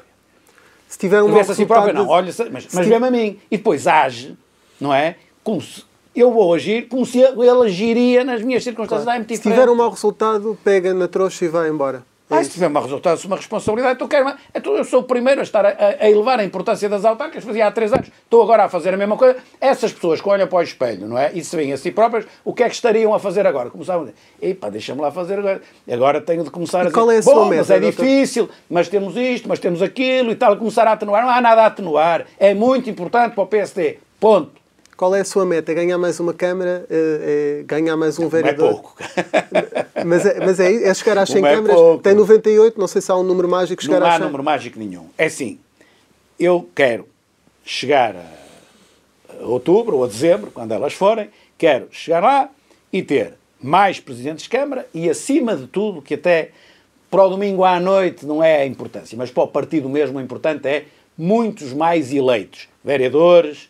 [0.89, 3.39] se tiver um mau assim próprio, não, olha, mas, mas vê-me a mim.
[3.51, 4.37] E depois age,
[4.81, 5.17] não é?
[5.43, 5.85] Como se
[6.15, 9.27] eu vou agir como se ele agiria nas minhas circunstâncias claro.
[9.29, 12.03] Se tiver um mau resultado, pega na trouxa e vai embora.
[12.29, 15.45] Ah, se tiver um resultado, uma responsabilidade, então quero, então eu sou o primeiro a
[15.45, 18.69] estar a, a, elevar a importância das autárquicas, fazia há três anos, estou agora a
[18.69, 19.37] fazer a mesma coisa.
[19.61, 21.31] Essas pessoas que olham para o espelho, não é?
[21.33, 23.71] E se veem a si próprias, o que é que estariam a fazer agora?
[23.71, 25.63] Começavam a dizer, epá, deixa-me lá fazer agora.
[25.89, 28.05] Agora tenho de começar e a qual dizer, é bom, mas é doutor?
[28.05, 31.23] difícil, mas temos isto, mas temos aquilo e tal, começar a atenuar.
[31.23, 32.27] Não há nada a atenuar.
[32.41, 33.99] É muito importante para o PSD.
[34.19, 34.66] Ponto.
[34.97, 35.75] Qual é a sua meta?
[35.75, 36.87] Ganhar mais uma Câmara?
[36.89, 38.67] É, é ganhar mais um vereador?
[38.67, 38.97] é pouco.
[40.07, 41.77] mas é, mas é, é chegar às 100 é câmaras?
[41.77, 42.03] Pouco.
[42.03, 43.83] Tem 98, não sei se há um número mágico.
[43.83, 45.09] Chegar não há número mágico nenhum.
[45.19, 45.59] É assim,
[46.41, 47.07] eu quero
[47.63, 51.29] chegar a outubro ou a dezembro, quando elas forem,
[51.59, 52.49] quero chegar lá
[52.91, 56.53] e ter mais presidentes de Câmara e, acima de tudo, que até
[57.11, 60.23] para o domingo à noite não é a importância, mas para o partido mesmo o
[60.23, 60.85] importante é
[61.19, 62.69] muitos mais eleitos.
[62.83, 63.69] Vereadores,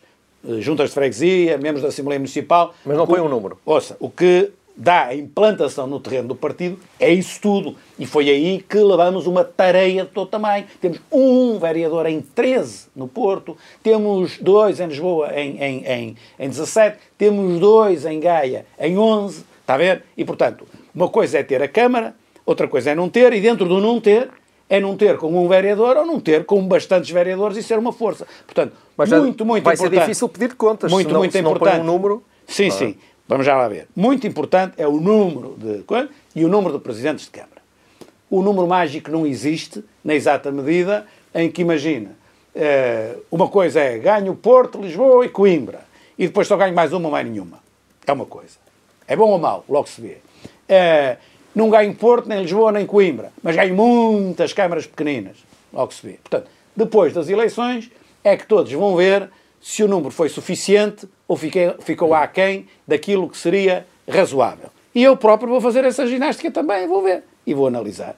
[0.59, 2.73] juntas de freguesia, membros da Assembleia Municipal.
[2.85, 3.57] Mas não põe um número.
[3.65, 7.75] Ouça, o que dá a implantação no terreno do partido, é isso tudo.
[7.97, 10.65] E foi aí que levamos uma tareia de todo tamanho.
[10.79, 16.49] Temos um vereador em 13 no Porto, temos dois em Lisboa em, em, em, em
[16.49, 20.03] 17, temos dois em Gaia em 11, está a ver?
[20.15, 22.13] E, portanto, uma coisa é ter a Câmara,
[22.45, 24.29] outra coisa é não ter, e dentro do não ter,
[24.69, 27.93] é não ter com um vereador ou não ter com bastantes vereadores e ser uma
[27.93, 28.27] força.
[28.45, 29.89] Portanto, Mas muito, muito vai importante.
[29.89, 31.79] Vai ser difícil pedir contas, muito, senão, muito se importante.
[31.79, 32.23] um número...
[32.47, 32.95] Sim, sim.
[33.27, 33.87] Vamos já lá ver.
[33.95, 35.83] Muito importante é o número de
[36.35, 37.61] e o número de presidentes de Câmara.
[38.29, 42.11] O número mágico não existe na exata medida em que, imagina,
[42.55, 45.81] eh, uma coisa é ganho Porto, Lisboa e Coimbra
[46.17, 47.59] e depois só ganho mais uma ou mais nenhuma.
[48.05, 48.57] É uma coisa.
[49.07, 49.63] É bom ou mau?
[49.67, 50.17] Logo se vê.
[51.57, 55.37] Não ganho Porto, nem Lisboa, nem Coimbra, mas ganho muitas câmaras pequeninas.
[55.73, 56.13] Logo se vê.
[56.13, 57.89] Portanto, depois das eleições
[58.23, 59.27] é que todos vão ver
[59.59, 64.69] se o número foi suficiente ou fiquei, ficou aquém daquilo que seria razoável.
[64.93, 68.15] E eu próprio vou fazer essa ginástica também, vou ver e vou analisar.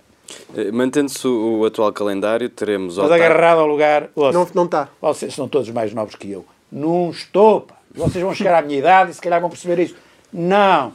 [0.54, 2.98] Eh, mantendo-se o atual calendário, teremos...
[2.98, 4.10] Mas agarrado ao lugar...
[4.18, 4.90] Ouça, não, não está.
[5.02, 6.46] Vocês são todos mais novos que eu.
[6.70, 7.76] Não estou, pá.
[7.96, 9.96] Vocês vão chegar à minha idade e se calhar vão perceber isso.
[10.34, 10.92] Não.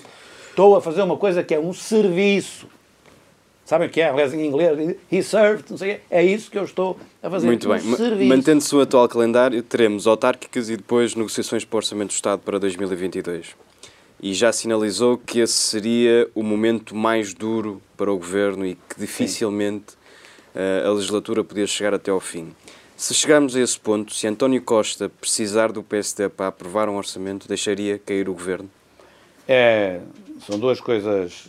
[0.54, 2.68] Estou a fazer uma coisa que é um serviço.
[3.64, 4.08] Sabem o que é?
[4.08, 7.48] Aliás, em inglês, he served, não sei É isso que eu estou a fazer.
[7.48, 8.28] Muito bem.
[8.28, 12.60] Mantendo-se o atual calendário, teremos autárquicas e depois negociações para o Orçamento do Estado para
[12.60, 13.56] 2022.
[14.22, 18.96] E já sinalizou que esse seria o momento mais duro para o Governo e que
[18.96, 19.94] dificilmente
[20.54, 22.54] uh, a legislatura podia chegar até ao fim.
[22.96, 27.48] Se chegarmos a esse ponto, se António Costa precisar do PSD para aprovar um orçamento,
[27.48, 28.70] deixaria cair o Governo?
[29.48, 30.00] É,
[30.40, 31.48] são duas coisas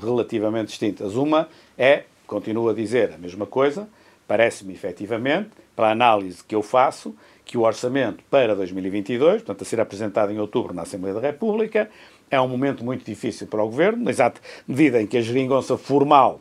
[0.00, 1.14] relativamente distintas.
[1.14, 3.88] Uma é, continuo a dizer a mesma coisa,
[4.26, 7.14] parece-me efetivamente, pela análise que eu faço,
[7.44, 11.90] que o orçamento para 2022, portanto a ser apresentado em outubro na Assembleia da República,
[12.30, 15.76] é um momento muito difícil para o Governo, na exata medida em que a geringonça
[15.76, 16.40] formal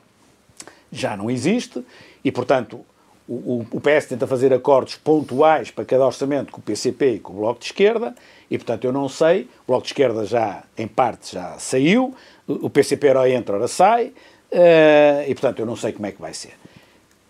[0.91, 1.83] já não existe
[2.23, 2.85] e, portanto,
[3.29, 7.33] o, o PS tenta fazer acordos pontuais para cada orçamento com o PCP e com
[7.33, 8.15] o Bloco de Esquerda,
[8.49, 12.15] e portanto eu não sei, o Bloco de Esquerda já, em parte, já saiu,
[12.47, 16.19] o PCP ora entra, ora sai, uh, e portanto eu não sei como é que
[16.19, 16.53] vai ser.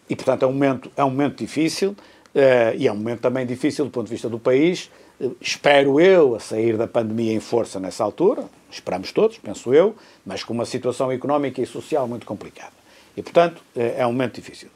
[0.09, 3.45] E portanto é um momento, é um momento difícil, uh, e é um momento também
[3.45, 4.89] difícil do ponto de vista do país,
[5.19, 9.93] uh, espero eu a sair da pandemia em força nessa altura, esperamos todos, penso eu,
[10.25, 12.79] mas com uma situação económica e social muito complicada.
[13.17, 14.69] E portanto é um momento difícil.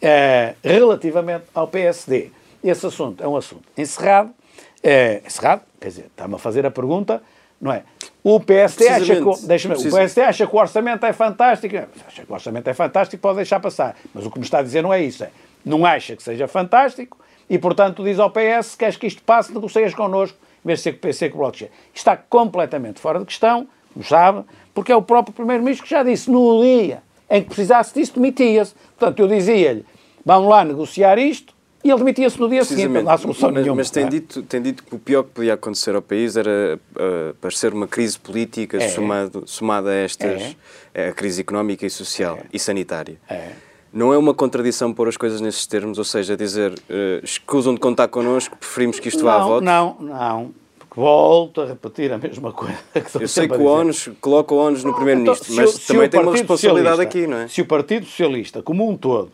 [0.00, 2.30] É, relativamente ao PSD,
[2.62, 4.30] esse assunto é um assunto encerrado,
[4.82, 7.22] é, encerrado, quer dizer, está-me a fazer a pergunta,
[7.60, 7.82] não é?
[8.22, 11.76] O PSD, acha que, o PSD acha que o orçamento é fantástico,
[12.06, 14.62] acha que o orçamento é fantástico, pode deixar passar, mas o que me está a
[14.62, 15.30] dizer não é isso, é,
[15.64, 17.18] não acha que seja fantástico
[17.50, 20.92] e, portanto, diz ao PS, queres que isto passe, negocias connosco, em vez de ser
[20.92, 24.44] com o PC, com o Bloco de Está completamente fora de questão, como sabe,
[24.74, 28.74] porque é o próprio Primeiro-Ministro que já disse no dia em que precisasse disso, demitia-se.
[28.98, 29.84] Portanto, eu dizia-lhe,
[30.24, 33.76] vamos lá negociar isto, e ele demitia-se no dia seguinte, não há solução mas, nenhuma.
[33.76, 34.08] Mas tem, é?
[34.08, 37.86] dito, tem dito que o pior que podia acontecer ao país era uh, parecer uma
[37.86, 38.88] crise política é.
[38.88, 40.56] somado, somada a estas,
[40.92, 41.08] é.
[41.08, 42.46] a crise económica e social é.
[42.52, 43.16] e sanitária.
[43.28, 43.52] É.
[43.92, 47.80] Não é uma contradição pôr as coisas nesses termos, ou seja, dizer uh, escusam de
[47.80, 49.64] contar connosco, preferimos que isto vá não, a voto?
[49.64, 50.54] Não, não,
[50.98, 52.76] volto a repetir a mesma coisa.
[52.92, 56.20] Que Eu sei que o ONU coloca o ONU no Primeiro-Ministro, então, mas também tem
[56.20, 57.48] uma responsabilidade aqui, não é?
[57.48, 59.30] Se o Partido Socialista, como um todo,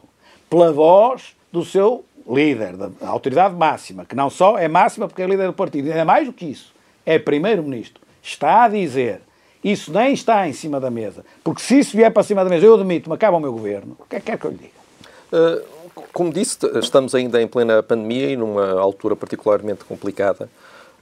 [0.51, 5.27] pela voz do seu líder, da autoridade máxima, que não só é máxima porque é
[5.27, 6.73] líder do partido, ainda mais do que isso,
[7.07, 9.23] é Primeiro-Ministro, está a dizer
[9.63, 12.67] isso nem está em cima da mesa, porque se isso vier para cima da mesa,
[12.67, 14.75] eu demito-me, acaba o meu governo, o que é que quer que eu lhe diga?
[15.33, 15.75] Uh,
[16.13, 20.49] como disse, estamos ainda em plena pandemia e numa altura particularmente complicada.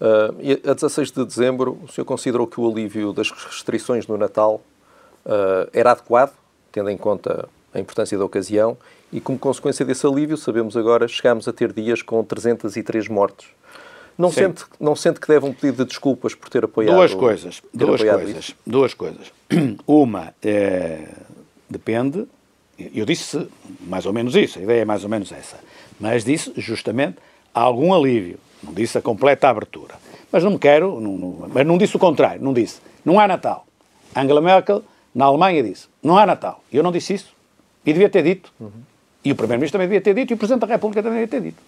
[0.03, 4.61] Uh, a 16 de dezembro, o senhor considerou que o alívio das restrições no Natal
[5.25, 6.33] uh, era adequado,
[6.73, 8.77] tendo em conta a importância da ocasião,
[9.13, 13.47] e como consequência desse alívio, sabemos agora, chegámos a ter dias com 303 mortes.
[14.19, 17.63] Não sente, não sente que deve um pedido de desculpas por ter apoiado Duas coisas.
[17.73, 18.37] Duas coisas.
[18.37, 18.55] Isso?
[18.67, 19.33] Duas coisas.
[19.87, 21.07] Uma, é,
[21.71, 22.27] depende,
[22.77, 23.47] eu disse
[23.87, 25.61] mais ou menos isso, a ideia é mais ou menos essa,
[26.01, 27.19] mas disse justamente
[27.55, 28.39] algum alívio.
[28.63, 29.95] Não disse a completa abertura.
[30.31, 32.81] Mas não me quero, não, não, mas não disse o contrário, não disse.
[33.05, 33.67] Não há Natal.
[34.15, 34.83] Angela Merkel,
[35.15, 36.63] na Alemanha, disse: não há Natal.
[36.73, 37.33] E eu não disse isso.
[37.85, 38.53] E devia ter dito.
[38.61, 38.71] Uhum.
[39.25, 41.41] E o Primeiro-Ministro também devia ter dito, e o Presidente da República também devia ter
[41.41, 41.63] dito.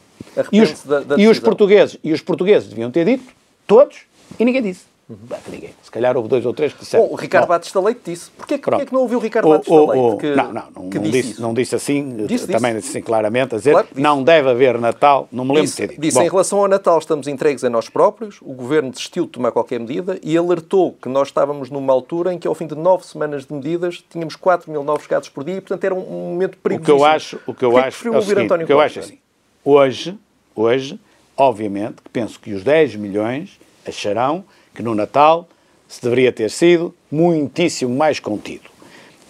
[0.50, 3.32] E os, da, da e os, portugueses, e os portugueses deviam ter dito,
[3.66, 4.02] todos,
[4.38, 4.84] e ninguém disse.
[5.08, 5.18] Uhum.
[5.50, 5.74] Ninguém.
[5.82, 7.04] Se calhar houve dois ou três que disseram.
[7.04, 8.30] Oh, o Ricardo Batista Leite disse.
[8.30, 10.16] Porquê, porquê que não ouviu o Ricardo Batista Leite?
[10.16, 12.88] Que, não, não, não, não, disse, disse, não disse assim, disse, também disse.
[12.88, 15.88] assim claramente, a dizer Claro, não deve haver Natal, não me lembro Disse, de ter
[15.88, 16.00] dito.
[16.00, 19.32] disse Bom, em relação ao Natal estamos entregues a nós próprios, o Governo desistiu de
[19.32, 22.74] tomar qualquer medida e alertou que nós estávamos numa altura em que ao fim de
[22.74, 25.98] nove semanas de medidas tínhamos 4 mil novos casos por dia e portanto era um,
[25.98, 26.86] um momento o perigoso.
[26.86, 28.80] que eu acho, o que eu Porquê acho, é o seguinte, António o que eu
[28.80, 29.18] acho assim,
[29.62, 30.18] hoje,
[30.56, 30.98] hoje,
[31.36, 34.44] obviamente, penso que os 10 milhões acharão
[34.74, 35.48] que no Natal
[35.88, 38.68] se deveria ter sido muitíssimo mais contido.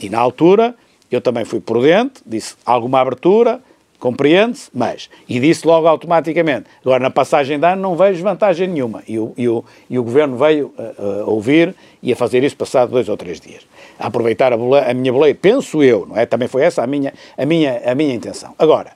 [0.00, 0.74] E na altura,
[1.10, 3.60] eu também fui prudente, disse alguma abertura,
[3.98, 9.02] compreende-se, mas, e disse logo automaticamente, agora na passagem de ano não vejo vantagem nenhuma.
[9.08, 12.56] E o, e o, e o Governo veio a, a ouvir e a fazer isso
[12.56, 13.66] passado dois ou três dias.
[13.98, 16.26] A aproveitar a, boleia, a minha boleia, penso eu, não é?
[16.26, 18.54] Também foi essa a minha, a minha, a minha intenção.
[18.58, 18.92] Agora,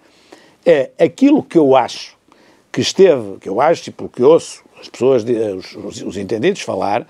[0.66, 2.16] é, aquilo que eu acho
[2.70, 6.62] que esteve, que eu acho, e pelo que ouço as pessoas, os, os, os entendidos
[6.62, 7.06] falar,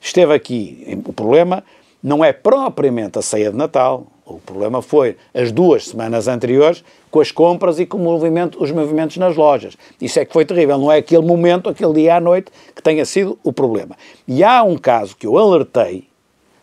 [0.00, 0.98] esteve aqui.
[1.06, 1.64] O problema
[2.02, 7.20] não é propriamente a ceia de Natal, o problema foi as duas semanas anteriores com
[7.20, 9.76] as compras e com movimento, os movimentos nas lojas.
[10.00, 10.78] Isso é que foi terrível.
[10.78, 13.96] Não é aquele momento, aquele dia à noite, que tenha sido o problema.
[14.26, 16.08] E há um caso que eu alertei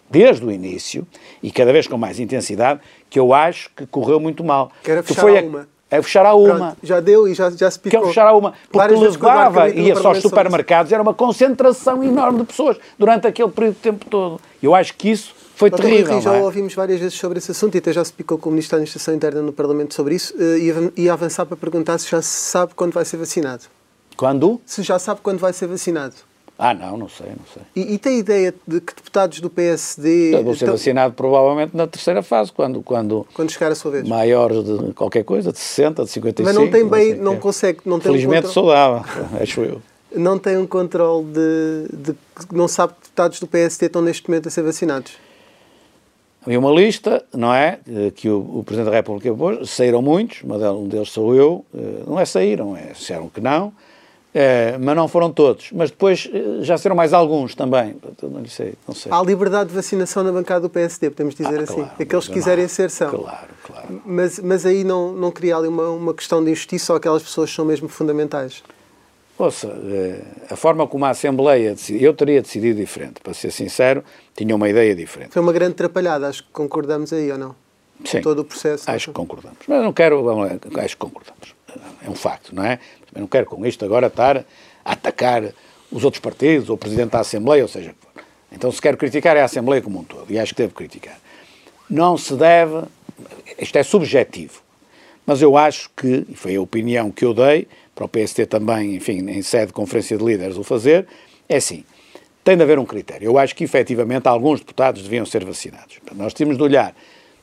[0.09, 1.07] desde o início,
[1.41, 4.69] e cada vez com mais intensidade, que eu acho que correu muito mal.
[4.83, 5.67] Que era que fechar foi a uma.
[5.91, 6.55] É fechar a uma.
[6.55, 8.07] Pronto, já deu e já, já se Que é picou.
[8.07, 8.53] fechar a uma.
[8.71, 13.49] Porque o levava, ia só aos supermercados, era uma concentração enorme de pessoas durante aquele
[13.49, 14.39] período de tempo todo.
[14.63, 16.13] Eu acho que isso foi Doutor terrível.
[16.13, 16.41] Rui, já é?
[16.41, 18.77] ouvimos várias vezes sobre esse assunto e até já se picou com o Ministro da
[18.77, 20.59] Administração Interna no Parlamento sobre isso eh,
[20.97, 23.63] e e avançar para perguntar se já se sabe quando vai ser vacinado.
[24.15, 24.61] Quando?
[24.65, 26.15] Se já sabe quando vai ser vacinado.
[26.63, 27.63] Ah, não, não sei, não sei.
[27.75, 31.75] E, e tem ideia de que deputados do PSD, Eu vou ser então, vacinado provavelmente
[31.75, 34.07] na terceira fase, quando, quando quando chegar a sua vez?
[34.07, 36.47] maiores de qualquer coisa, de 60, de 55.
[36.47, 37.39] Mas não tem bem, não quê.
[37.41, 39.03] consegue, não tem um Felizmente saudável,
[39.41, 39.81] acho eu.
[40.15, 42.15] não tem um controle de, de
[42.51, 45.13] não sabe que deputados do PSD estão neste momento a ser vacinados.
[46.45, 47.79] Havia uma lista, não é?
[47.87, 51.65] eh, Que o, o Presidente da República pôs, saíram muitos, mas um deles sou eu,
[51.73, 53.71] eh, não é saíram, é, disseram que não,
[54.33, 55.71] eh, mas não foram todos.
[55.71, 59.11] Mas depois eh, já serão mais alguns também, não sei, não sei.
[59.11, 61.75] Há liberdade de vacinação na bancada do PSD, podemos dizer Ah, assim.
[61.75, 62.69] claro, Aqueles que quiserem não.
[62.69, 63.09] ser são.
[63.09, 64.01] Claro, claro.
[64.05, 67.49] Mas, mas aí não, não cria ali uma, uma questão de injustiça ou aquelas pessoas
[67.49, 68.63] que são mesmo fundamentais?
[69.37, 70.21] Ouça, eh,
[70.51, 74.03] a forma como a Assembleia decidiu, eu teria decidido diferente, para ser sincero,
[74.35, 75.31] tinha uma ideia diferente.
[75.33, 77.55] Foi uma grande atrapalhada, acho que concordamos aí ou não?
[78.05, 78.89] Sim, Todo o processo.
[78.89, 79.57] acho que concordamos.
[79.67, 80.23] Mas não quero,
[80.79, 81.55] acho que concordamos.
[82.05, 82.79] É um facto, não é?
[83.11, 84.43] Mas não quero com isto agora estar a
[84.83, 85.43] atacar
[85.91, 87.93] os outros partidos ou o Presidente da Assembleia, ou seja,
[88.51, 91.19] então se quero criticar é a Assembleia como um todo, e acho que devo criticar.
[91.89, 92.83] Não se deve,
[93.59, 94.61] isto é subjetivo,
[95.25, 98.95] mas eu acho que, e foi a opinião que eu dei, para o PST também,
[98.95, 101.05] enfim, em sede de conferência de líderes o fazer,
[101.47, 101.83] é assim,
[102.43, 103.25] tem de haver um critério.
[103.25, 105.99] Eu acho que, efetivamente, alguns deputados deviam ser vacinados.
[106.15, 106.95] Nós temos de olhar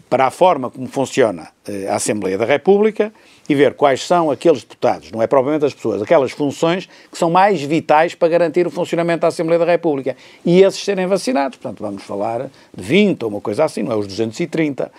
[0.09, 3.13] para a forma como funciona eh, a Assembleia da República
[3.49, 7.31] e ver quais são aqueles deputados, não é propriamente as pessoas, aquelas funções que são
[7.31, 10.17] mais vitais para garantir o funcionamento da Assembleia da República.
[10.45, 11.59] E esses serem vacinados.
[11.59, 14.91] Portanto, vamos falar de 20 ou uma coisa assim, não é os 230.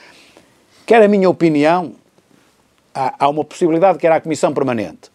[0.86, 1.94] Quer a minha opinião,
[2.94, 5.12] há, uma possibilidade que era a Comissão Permanente.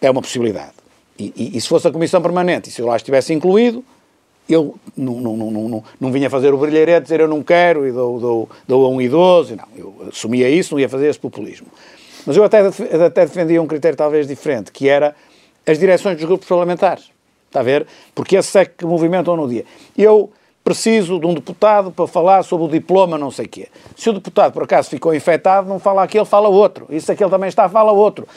[0.00, 0.72] É uma possibilidade.
[1.18, 3.84] E, e, e se fosse a Comissão Permanente e se eu lá estivesse incluído,
[4.54, 7.92] eu não, não, não, não, não vinha fazer o brilharete, dizer eu não quero e
[7.92, 9.56] dou, dou, dou a um idoso.
[9.56, 11.66] Não, eu assumia isso, não ia fazer esse populismo.
[12.26, 15.14] Mas eu até, até defendia um critério talvez diferente, que era
[15.66, 17.10] as direções dos grupos parlamentares.
[17.46, 17.86] Está a ver?
[18.14, 19.64] Porque esse é que movimentam no dia.
[19.96, 20.30] Eu
[20.62, 23.68] preciso de um deputado para falar sobre o diploma não sei o quê.
[23.96, 26.86] Se o deputado, por acaso, ficou infectado, não fala aquele, fala outro.
[27.00, 28.28] Se aquele também está, fala outro.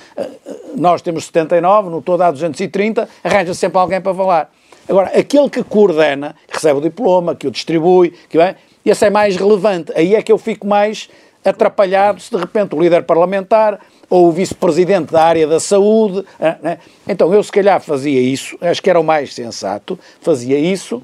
[0.76, 4.51] Nós temos 79, no todo há 230, arranja sempre alguém para falar.
[4.88, 8.55] Agora, aquele que coordena, que recebe o diploma, que o distribui, que vai,
[8.86, 9.91] esse é mais relevante.
[9.95, 11.09] Aí é que eu fico mais
[11.43, 13.79] atrapalhado se de repente o líder parlamentar
[14.09, 16.25] ou o vice-presidente da área da saúde.
[16.61, 16.77] Né?
[17.07, 21.01] Então eu, se calhar, fazia isso, acho que era o mais sensato, fazia isso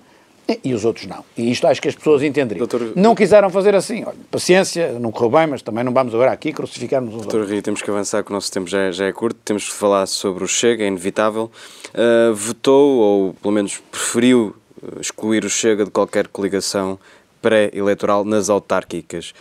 [0.63, 1.23] e os outros não.
[1.37, 2.65] E isto acho que as pessoas entenderiam.
[2.65, 2.93] Doutor...
[2.95, 4.03] Não quiseram fazer assim.
[4.05, 7.61] Olha, paciência, não correu bem, mas também não vamos agora aqui crucificar-nos uns Doutor Rio,
[7.61, 9.39] temos que avançar, que o nosso tempo já é, já é curto.
[9.43, 11.51] Temos que falar sobre o Chega, é inevitável.
[11.89, 14.55] Uh, votou, ou pelo menos preferiu
[14.99, 16.99] excluir o Chega de qualquer coligação
[17.41, 19.33] pré-eleitoral nas autárquicas.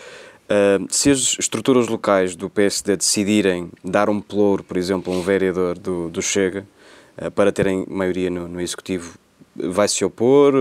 [0.48, 5.20] Uh, se as estruturas locais do PSD decidirem dar um pelouro, por exemplo, a um
[5.20, 6.66] vereador do, do Chega,
[7.20, 9.18] uh, para terem maioria no, no Executivo,
[9.58, 10.54] vai se opor?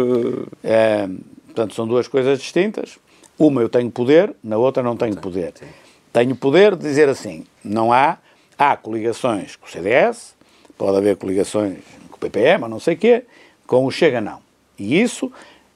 [0.64, 1.08] É,
[1.46, 2.98] portanto, são duas coisas distintas.
[3.38, 5.54] Uma eu tenho poder, na outra não tenho poder.
[5.58, 5.66] Sim.
[6.12, 8.18] Tenho poder de dizer assim: não há,
[8.58, 10.36] há coligações com o CDS,
[10.78, 11.78] pode haver coligações
[12.10, 13.24] com o PPM, ou não sei o quê,
[13.68, 14.40] com o Chega não.
[14.80, 15.32] E isso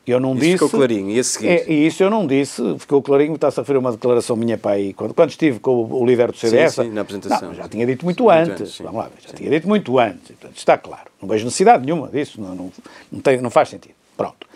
[0.05, 0.53] eu não isso disse.
[0.53, 1.09] Ficou clarinho.
[1.11, 1.47] E a seguir?
[1.47, 2.61] É, e isso eu não disse.
[2.79, 3.35] Ficou clarinho.
[3.35, 6.37] Está-se a referir uma declaração minha pai quando, quando estive com o, o líder do
[6.37, 6.73] CDS.
[6.73, 7.49] Sim, sim, na apresentação.
[7.49, 8.61] Não, já tinha dito muito, muito antes.
[8.61, 9.11] antes Vamos lá.
[9.19, 9.35] Já sim.
[9.35, 10.27] tinha dito muito antes.
[10.27, 11.10] Portanto, está claro.
[11.21, 12.41] Não vejo necessidade nenhuma disso.
[12.41, 12.71] Não, não,
[13.11, 13.93] não, tem, não faz sentido.
[14.17, 14.47] Pronto.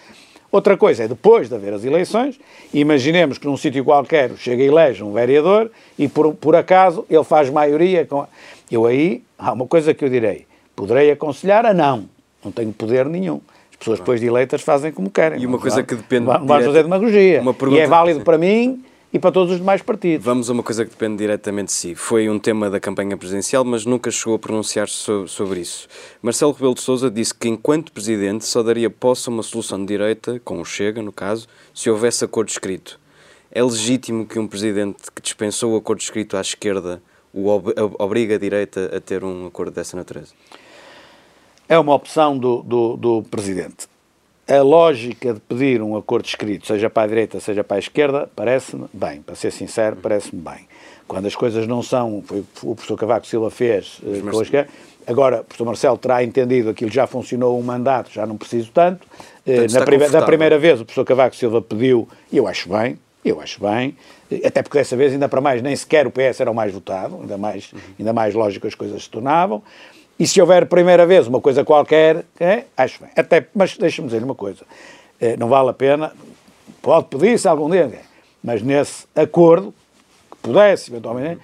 [0.51, 2.39] Outra coisa é depois de haver as eleições,
[2.73, 7.23] imaginemos que num sítio qualquer chega e elege um vereador e por, por acaso ele
[7.23, 8.05] faz maioria.
[8.05, 8.25] Com...
[8.71, 10.45] Eu aí, há uma coisa que eu direi,
[10.75, 12.05] poderei aconselhar a não,
[12.43, 13.41] não tenho poder nenhum.
[13.69, 15.41] As pessoas depois de eleitas fazem como querem.
[15.41, 16.25] E uma coisa que depende...
[16.25, 17.43] Não vamos fazer demagogia.
[17.53, 17.75] Pergunta...
[17.75, 18.81] E é válido para mim
[19.15, 20.25] e para todos os demais partidos.
[20.25, 21.95] Vamos a uma coisa que depende diretamente de si.
[21.95, 25.87] Foi um tema da campanha presidencial, mas nunca chegou a pronunciar-se sobre isso.
[26.21, 29.85] Marcelo Rebelo de Sousa disse que, enquanto presidente, só daria posse a uma solução de
[29.85, 32.99] direita, com o Chega, no caso, se houvesse acordo escrito.
[33.49, 37.01] É legítimo que um presidente que dispensou o acordo escrito à esquerda
[37.33, 37.47] o
[37.97, 40.33] obriga a direita a ter um acordo dessa natureza?
[41.69, 43.87] É uma opção do, do, do presidente
[44.47, 48.29] a lógica de pedir um acordo escrito, seja para a direita, seja para a esquerda,
[48.35, 50.67] parece-me bem, para ser sincero, parece-me bem.
[51.07, 54.69] Quando as coisas não são, foi o professor Cavaco Silva fez com a esquerda,
[55.05, 59.07] agora o professor Marcelo terá entendido aquilo já funcionou um mandato, já não preciso tanto.
[59.45, 62.99] Uh, na prime da primeira vez o professor Cavaco Silva pediu, e eu acho bem,
[63.23, 63.95] eu acho bem,
[64.43, 67.19] até porque dessa vez, ainda para mais, nem sequer o PS era o mais votado,
[67.21, 69.63] ainda mais, ainda mais lógico as coisas se tornavam.
[70.17, 73.11] E se houver primeira vez uma coisa qualquer, é, acho bem.
[73.15, 74.63] Até, mas deixa-me dizer uma coisa,
[75.19, 76.13] é, não vale a pena,
[76.81, 78.01] pode pedir-se algum dia,
[78.43, 79.73] mas nesse acordo,
[80.31, 81.41] que pudesse eventualmente,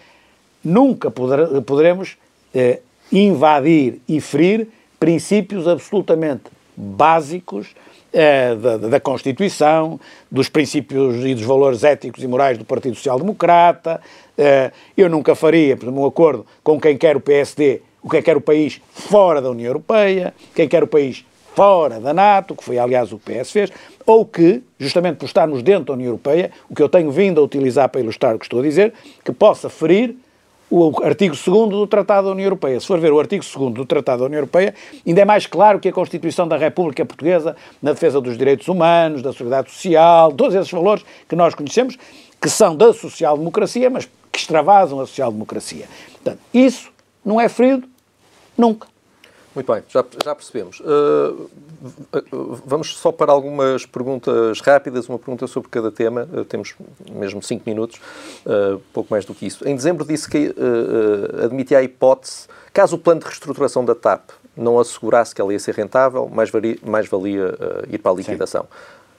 [0.63, 2.17] nunca poder, poderemos
[2.53, 2.79] é,
[3.11, 6.43] invadir e ferir princípios absolutamente
[6.77, 7.75] básicos
[8.13, 9.99] é, da, da, Constituição,
[10.29, 14.01] dos princípios e dos valores éticos e morais do Partido Social Democrata.
[14.37, 18.17] É, eu nunca faria, por exemplo, um acordo com quem quer o PSD o que
[18.17, 21.25] é que era o país fora da União Europeia, quem quer o país
[21.55, 23.71] fora da NATO, que foi aliás o que o PS fez,
[24.05, 27.43] ou que, justamente por estarmos dentro da União Europeia, o que eu tenho vindo a
[27.43, 28.93] utilizar para ilustrar o que estou a dizer,
[29.23, 30.15] que possa ferir
[30.69, 32.79] o artigo 2 do Tratado da União Europeia.
[32.79, 34.73] Se for ver o artigo 2 do Tratado da União Europeia,
[35.05, 39.21] ainda é mais claro que a Constituição da República Portuguesa, na defesa dos direitos humanos,
[39.21, 41.97] da solidariedade social, todos esses valores que nós conhecemos,
[42.41, 45.85] que são da social-democracia, mas que extravasam a social-democracia.
[46.13, 46.89] Portanto, isso
[47.23, 47.90] não é ferido
[48.57, 48.87] Nunca.
[49.53, 50.79] Muito bem, já, já percebemos.
[50.79, 51.49] Uh,
[52.65, 56.27] vamos só para algumas perguntas rápidas, uma pergunta sobre cada tema.
[56.31, 56.73] Uh, temos
[57.11, 57.99] mesmo cinco minutos,
[58.45, 59.67] uh, pouco mais do que isso.
[59.67, 60.55] Em dezembro disse que
[61.43, 65.59] admitia a hipótese, caso o plano de reestruturação da TAP não assegurasse que ela ia
[65.59, 67.53] ser rentável, mais, varia, mais valia
[67.89, 68.63] ir para a liquidação.
[68.63, 68.67] Sim.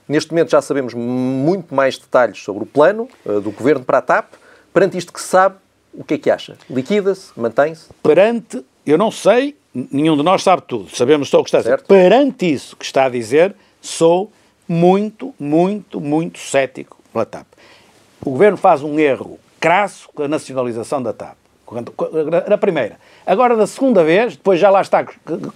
[0.09, 4.33] Neste momento já sabemos muito mais detalhes sobre o plano do Governo para a TAP.
[4.72, 5.57] Perante isto que se sabe,
[5.95, 6.57] o que é que acha?
[6.68, 7.33] Liquida-se?
[7.37, 7.89] Mantém-se?
[8.03, 11.61] Perante eu não sei, nenhum de nós sabe tudo, sabemos só o que está a
[11.61, 11.70] dizer.
[11.70, 11.87] Certo.
[11.87, 14.30] Perante isso que está a dizer, sou
[14.68, 17.47] muito, muito, muito cético pela TAP.
[18.24, 21.37] O governo faz um erro crasso com a nacionalização da TAP.
[22.49, 22.99] Na primeira.
[23.26, 25.05] Agora, da segunda vez, depois já lá está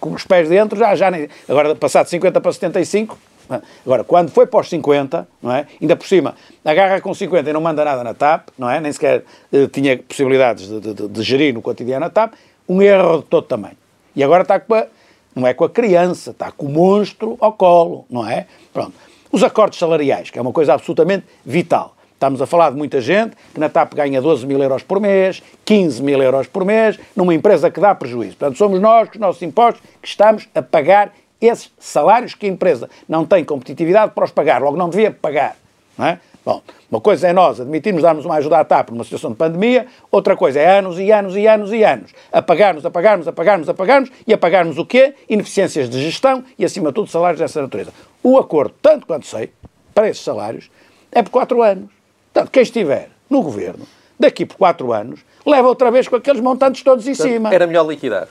[0.01, 1.29] com os pés dentro, já, já nem.
[1.47, 3.19] Agora, passado de 50 para 75.
[3.51, 3.61] É?
[3.85, 5.67] Agora, quando foi para os 50, não é?
[5.81, 8.81] Ainda por cima, agarra com 50 e não manda nada na TAP, não é?
[8.81, 12.33] Nem sequer eh, tinha possibilidades de, de, de gerir no cotidiano a TAP
[12.69, 13.77] um erro de todo tamanho.
[14.15, 14.87] E agora está com a,
[15.35, 18.47] não é com a criança, está com o monstro ao colo, não é?
[18.73, 18.95] Pronto.
[19.31, 21.95] Os acordos salariais, que é uma coisa absolutamente vital.
[22.15, 25.43] Estamos a falar de muita gente que na TAP ganha 12 mil euros por mês,
[25.67, 28.37] 15 mil euros por mês, numa empresa que dá prejuízo.
[28.39, 32.49] Portanto, somos nós, com os nossos impostos, que estamos a pagar esses salários que a
[32.49, 35.57] empresa não tem competitividade para os pagar, logo não devia pagar.
[35.99, 36.21] Não é?
[36.47, 39.89] Bom, uma coisa é nós admitirmos darmos uma ajuda à TAP numa situação de pandemia,
[40.13, 43.33] outra coisa é anos e anos e anos e anos a pagarmos, a pagarmos, a
[43.33, 45.15] pagarmos, a pagarmos e a pagarmos o quê?
[45.29, 47.93] Ineficiências de gestão e, acima de tudo, salários dessa natureza.
[48.23, 49.51] O acordo, tanto quanto sei,
[49.93, 50.71] para esses salários,
[51.11, 51.91] é por quatro anos.
[52.33, 53.85] Portanto, quem estiver no governo,
[54.17, 57.53] daqui por quatro anos, leva outra vez com aqueles montantes todos em Portanto, cima.
[57.53, 58.29] Era melhor liquidar.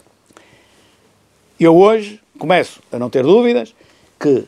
[1.59, 3.76] Eu hoje começo a não ter dúvidas
[4.18, 4.45] que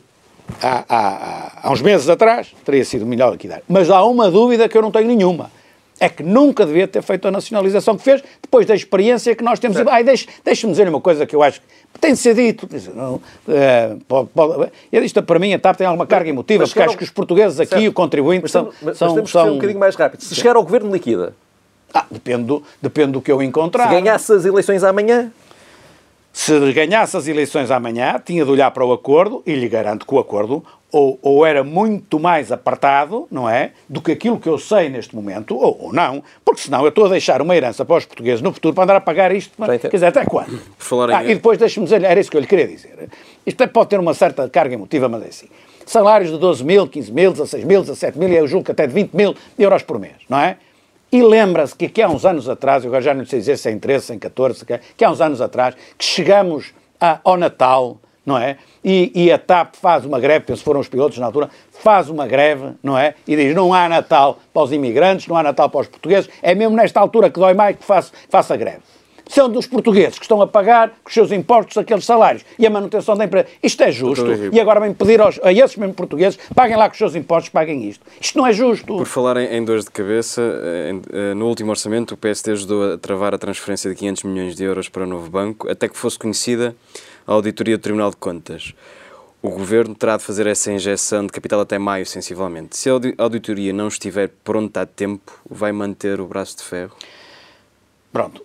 [0.62, 3.62] há, há, há uns meses atrás, teria sido melhor liquidar.
[3.68, 5.50] Mas há uma dúvida que eu não tenho nenhuma.
[6.00, 9.58] É que nunca devia ter feito a nacionalização que fez, depois da experiência que nós
[9.58, 9.76] temos.
[9.88, 11.66] Ai, deixe, deixe-me dizer uma coisa que eu acho que
[12.00, 12.68] tem de ser dito.
[12.94, 16.96] Não, é, pode, pode, isto, para mim, a TAP tem alguma carga emotiva, porque acho
[16.96, 17.88] que os portugueses aqui, certo.
[17.88, 18.70] o contribuinte, mas, são.
[18.80, 20.22] Mas, são, temos são, ser um bocadinho mais rápido.
[20.22, 21.34] Se chegar ao governo, liquida.
[21.92, 23.88] Ah, depende do, depende do que eu encontrar.
[23.88, 25.32] Se ganhasse as eleições amanhã.
[26.32, 30.14] Se ganhasse as eleições amanhã, tinha de olhar para o acordo e lhe garanto que
[30.14, 33.72] o acordo ou, ou, era muito mais apartado, não é?
[33.88, 37.06] Do que aquilo que eu sei neste momento, ou, ou, não, porque senão eu estou
[37.06, 39.52] a deixar uma herança para os portugueses no futuro para andar a pagar isto.
[39.90, 40.58] Quer dizer, até quando?
[41.14, 43.08] Ah, e depois deixe-me dizer, era isso que eu lhe queria dizer.
[43.44, 45.48] Isto pode ter uma certa carga emotiva, mas é assim.
[45.84, 48.86] Salários de 12 mil, 15 mil, 16 mil, 17 mil, e eu julgo que até
[48.86, 50.56] de 20 mil euros por mês, não é?
[51.10, 53.72] E lembra-se que aqui há uns anos atrás, eu já não sei dizer se é
[53.72, 54.64] em 13, se é em 14,
[54.96, 58.58] que há uns anos atrás, que chegamos a, ao Natal, não é?
[58.84, 62.26] E, e, a TAP faz uma greve, penso foram os pilotos na altura, faz uma
[62.26, 63.14] greve, não é?
[63.26, 66.54] E diz, não há Natal para os imigrantes, não há Natal para os portugueses, é
[66.54, 68.82] mesmo nesta altura que dói mais que faça, que faça greve
[69.28, 72.70] são dos portugueses que estão a pagar com os seus impostos aqueles salários e a
[72.70, 73.46] manutenção da empresa.
[73.62, 74.26] Isto é justo.
[74.52, 77.50] E agora vem pedir aos, a esses mesmos portugueses, paguem lá com os seus impostos,
[77.50, 78.04] paguem isto.
[78.20, 78.96] Isto não é justo.
[78.96, 80.42] Por falar em, em dores de cabeça,
[80.90, 84.56] em, eh, no último orçamento o PST ajudou a travar a transferência de 500 milhões
[84.56, 86.74] de euros para o novo banco, até que fosse conhecida
[87.26, 88.74] a auditoria do Tribunal de Contas.
[89.40, 92.76] O Governo terá de fazer essa injeção de capital até maio, sensivelmente.
[92.76, 96.96] Se a auditoria não estiver pronta a tempo, vai manter o braço de ferro?
[98.12, 98.42] Pronto.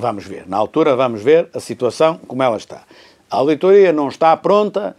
[0.00, 0.48] Vamos ver.
[0.48, 2.84] Na altura, vamos ver a situação como ela está.
[3.30, 4.96] A auditoria não está pronta,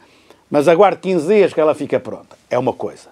[0.49, 2.38] mas aguarde 15 dias que ela fica pronta.
[2.52, 3.10] É uma coisa.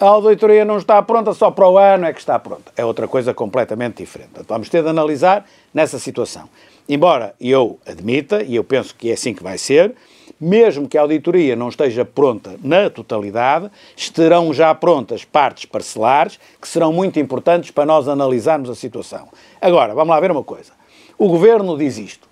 [0.00, 2.72] A auditoria não está pronta, só para o ano é que está pronta.
[2.76, 4.30] É outra coisa completamente diferente.
[4.48, 6.48] Vamos ter de analisar nessa situação.
[6.88, 9.94] Embora eu admita, e eu penso que é assim que vai ser,
[10.40, 16.66] mesmo que a auditoria não esteja pronta na totalidade, estarão já prontas partes parcelares que
[16.66, 19.28] serão muito importantes para nós analisarmos a situação.
[19.60, 20.79] Agora, vamos lá ver uma coisa.
[21.20, 22.26] O governo diz isto: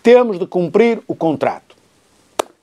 [0.00, 1.74] temos de cumprir o contrato.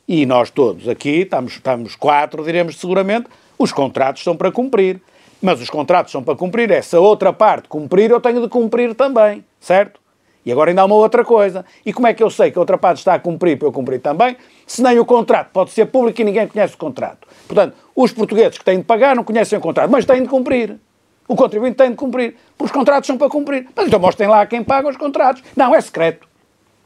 [0.07, 3.27] E nós todos aqui, estamos, estamos quatro, diremos seguramente,
[3.59, 5.01] os contratos são para cumprir.
[5.41, 9.43] Mas os contratos são para cumprir, essa outra parte cumprir, eu tenho de cumprir também,
[9.59, 9.99] certo?
[10.45, 11.65] E agora ainda há uma outra coisa.
[11.85, 13.71] E como é que eu sei que a outra parte está a cumprir para eu
[13.73, 17.27] cumprir também, se nem o contrato pode ser público e ninguém conhece o contrato?
[17.45, 20.79] Portanto, os portugueses que têm de pagar não conhecem o contrato, mas têm de cumprir.
[21.27, 23.67] O contribuinte tem de cumprir, porque os contratos são para cumprir.
[23.75, 25.43] Mas então mostrem lá quem paga os contratos.
[25.55, 26.27] Não, é secreto.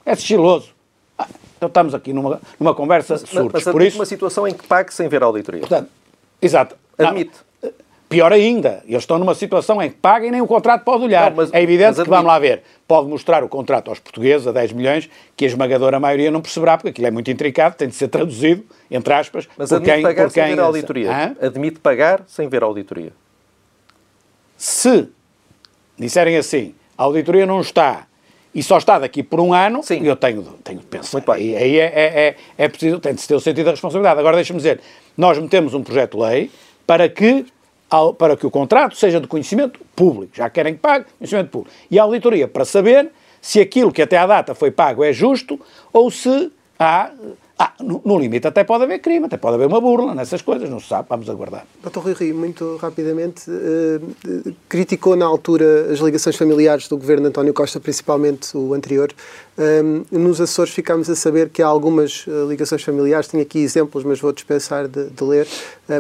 [0.06, 0.70] É sigiloso.
[1.18, 1.28] Ah,
[1.58, 3.64] então estamos aqui numa, numa conversa mas, surdos.
[3.66, 5.62] Mas, Por isso, uma situação em que pague sem ver auditoria.
[5.62, 5.90] Portanto,
[6.42, 6.76] exato.
[6.98, 7.32] Admite.
[7.32, 7.50] Não,
[8.10, 11.30] pior ainda, eles estão numa situação em que pagam e nem o contrato pode olhar.
[11.30, 14.52] Não, mas, é evidente que, vamos lá ver, pode mostrar o contrato aos portugueses a
[14.52, 17.96] 10 milhões, que a esmagadora maioria não perceberá, porque aquilo é muito intricado, tem de
[17.96, 20.02] ser traduzido, entre aspas, mas por quem...
[20.02, 21.12] pagar por quem, sem ver a auditoria.
[21.12, 21.36] Hã?
[21.46, 23.12] Admite pagar sem ver auditoria.
[24.60, 25.08] Se
[25.98, 28.08] disserem assim, a auditoria não está
[28.54, 30.04] e só está daqui por um ano, Sim.
[30.04, 31.14] eu tenho, tenho de pensar.
[31.14, 31.56] Muito bem.
[31.56, 34.20] Aí é, é, é, é preciso, tem de ter o sentido da responsabilidade.
[34.20, 34.82] Agora, deixa-me dizer,
[35.18, 36.52] nós metemos um projeto de lei
[36.86, 37.46] para que,
[38.18, 40.34] para que o contrato seja de conhecimento público.
[40.36, 41.74] Já querem que pague, conhecimento público.
[41.90, 45.58] E a auditoria para saber se aquilo que até à data foi pago é justo
[45.94, 47.12] ou se há
[47.62, 50.70] ah, no, no, limite até pode haver crime, até pode haver uma burla nessas coisas,
[50.70, 51.66] não se sabe, vamos aguardar.
[51.84, 52.00] Dr.
[52.00, 57.54] Rui Rio, muito rapidamente, eh, criticou na altura as ligações familiares do governo de António
[57.54, 59.12] Costa, principalmente o anterior.
[59.58, 64.06] Eh, nos Açores ficámos a saber que há algumas eh, ligações familiares, tenho aqui exemplos,
[64.06, 65.46] mas vou dispensar de, de ler.
[65.90, 65.96] a,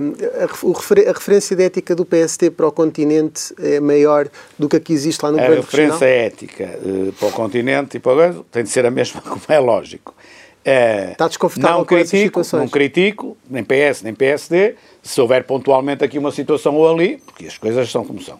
[1.10, 4.93] a, referência de ética do PST para o continente é maior do que a que
[4.93, 6.80] existe lá no a governo A referência ética
[7.20, 10.16] para o continente e para o governo tem de ser a mesma, como é lógico.
[10.70, 16.03] É, Está desconfortável não com critico, Não critico, nem PS, nem PSD, se houver pontualmente
[16.03, 18.39] aqui uma situação ou ali, porque as coisas são como são.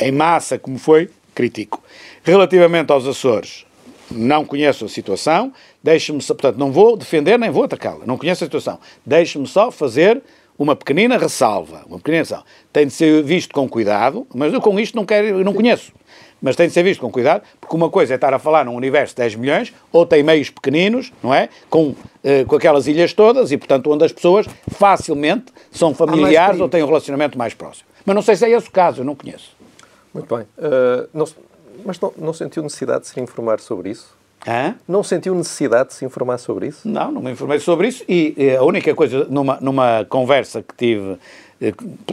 [0.00, 1.80] Em massa, como foi, critico.
[2.24, 3.64] Relativamente aos Açores,
[4.10, 8.46] não conheço a situação, deixe-me, portanto, não vou defender nem vou atacá-la, não conheço a
[8.48, 8.80] situação.
[9.06, 10.20] Deixe-me só fazer
[10.58, 12.44] uma pequenina ressalva, uma pequenina ressalva.
[12.72, 15.92] Tem de ser visto com cuidado, mas eu com isto não quero, não conheço
[16.40, 18.74] mas tem de ser visto com cuidado, porque uma coisa é estar a falar num
[18.74, 21.48] universo de 10 milhões, ou tem meios pequeninos, não é?
[21.68, 21.96] Com, uh,
[22.46, 26.86] com aquelas ilhas todas, e portanto onde as pessoas facilmente são familiares ou têm um
[26.86, 27.88] relacionamento mais próximo.
[28.04, 29.56] Mas não sei se é esse o caso, eu não conheço.
[30.14, 30.46] Muito bem.
[30.56, 31.26] Uh, não,
[31.84, 34.16] mas não, não sentiu necessidade de se informar sobre isso?
[34.46, 34.76] Hã?
[34.86, 36.88] Não sentiu necessidade de se informar sobre isso?
[36.88, 40.74] Não, não me informei sobre isso e eh, a única coisa, numa, numa conversa que
[40.76, 41.18] tive,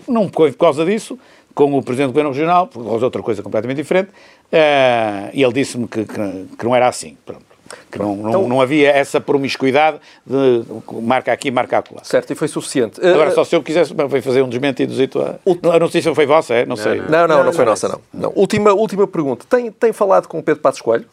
[0.07, 1.19] não por causa disso,
[1.55, 5.41] com o Presidente do Governo Regional, por causa de outra coisa completamente diferente, uh, e
[5.41, 7.17] ele disse-me que, que, que, não era assim.
[7.25, 7.45] Pronto.
[7.89, 10.63] Que não, então, não, não, havia essa promiscuidade de
[11.01, 12.03] marca aqui, marca acolá.
[12.03, 13.03] Certo, e foi suficiente.
[13.03, 15.19] Agora, uh, só se eu quisesse foi fazer um desmentidozito.
[15.19, 15.39] A...
[15.73, 16.65] A notícia foi vossa, é?
[16.65, 16.99] Não, sei.
[17.01, 18.01] Não, não, não, não foi nossa, não.
[18.13, 18.33] não.
[18.35, 19.45] Última, última pergunta.
[19.49, 21.05] Tem, tem falado com o Pedro Passos Coelho?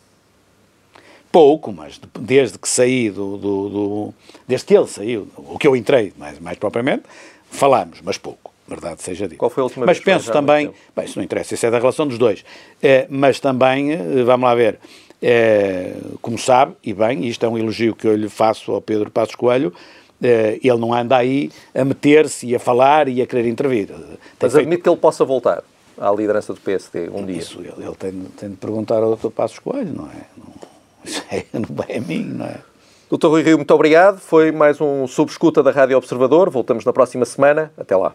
[1.30, 4.14] Pouco, mas desde que saí do, do, do,
[4.46, 7.04] Desde que ele saiu, o que eu entrei, mais, mais propriamente,
[7.50, 9.38] falámos, mas pouco verdade seja dita.
[9.38, 11.78] Qual foi a última mas vez penso também, bem, isso não interessa, isso é da
[11.78, 12.44] relação dos dois,
[12.82, 14.78] é, mas também, eh, vamos lá ver,
[15.24, 19.08] É, como sabe, e bem, isto é um elogio que eu lhe faço ao Pedro
[19.08, 19.72] Passos Coelho,
[20.20, 23.86] é, ele não anda aí a meter-se e a falar e a querer intervir.
[23.86, 23.96] Tem
[24.40, 24.58] Mas feito...
[24.58, 25.62] admite que ele possa voltar
[25.98, 27.38] à liderança do PSD um dia.
[27.38, 29.30] Isso, ele, ele tem, tem, de perguntar ao Dr.
[29.30, 30.26] Passos Coelho, não é?
[30.36, 30.54] Não,
[31.04, 32.58] isso é, não é a mim, não é?
[33.08, 34.18] Doutor Rui Rio, muito obrigado.
[34.18, 36.48] Foi mais um Subescuta da Rádio Observador.
[36.48, 37.70] Voltamos na próxima semana.
[37.76, 38.14] Até lá.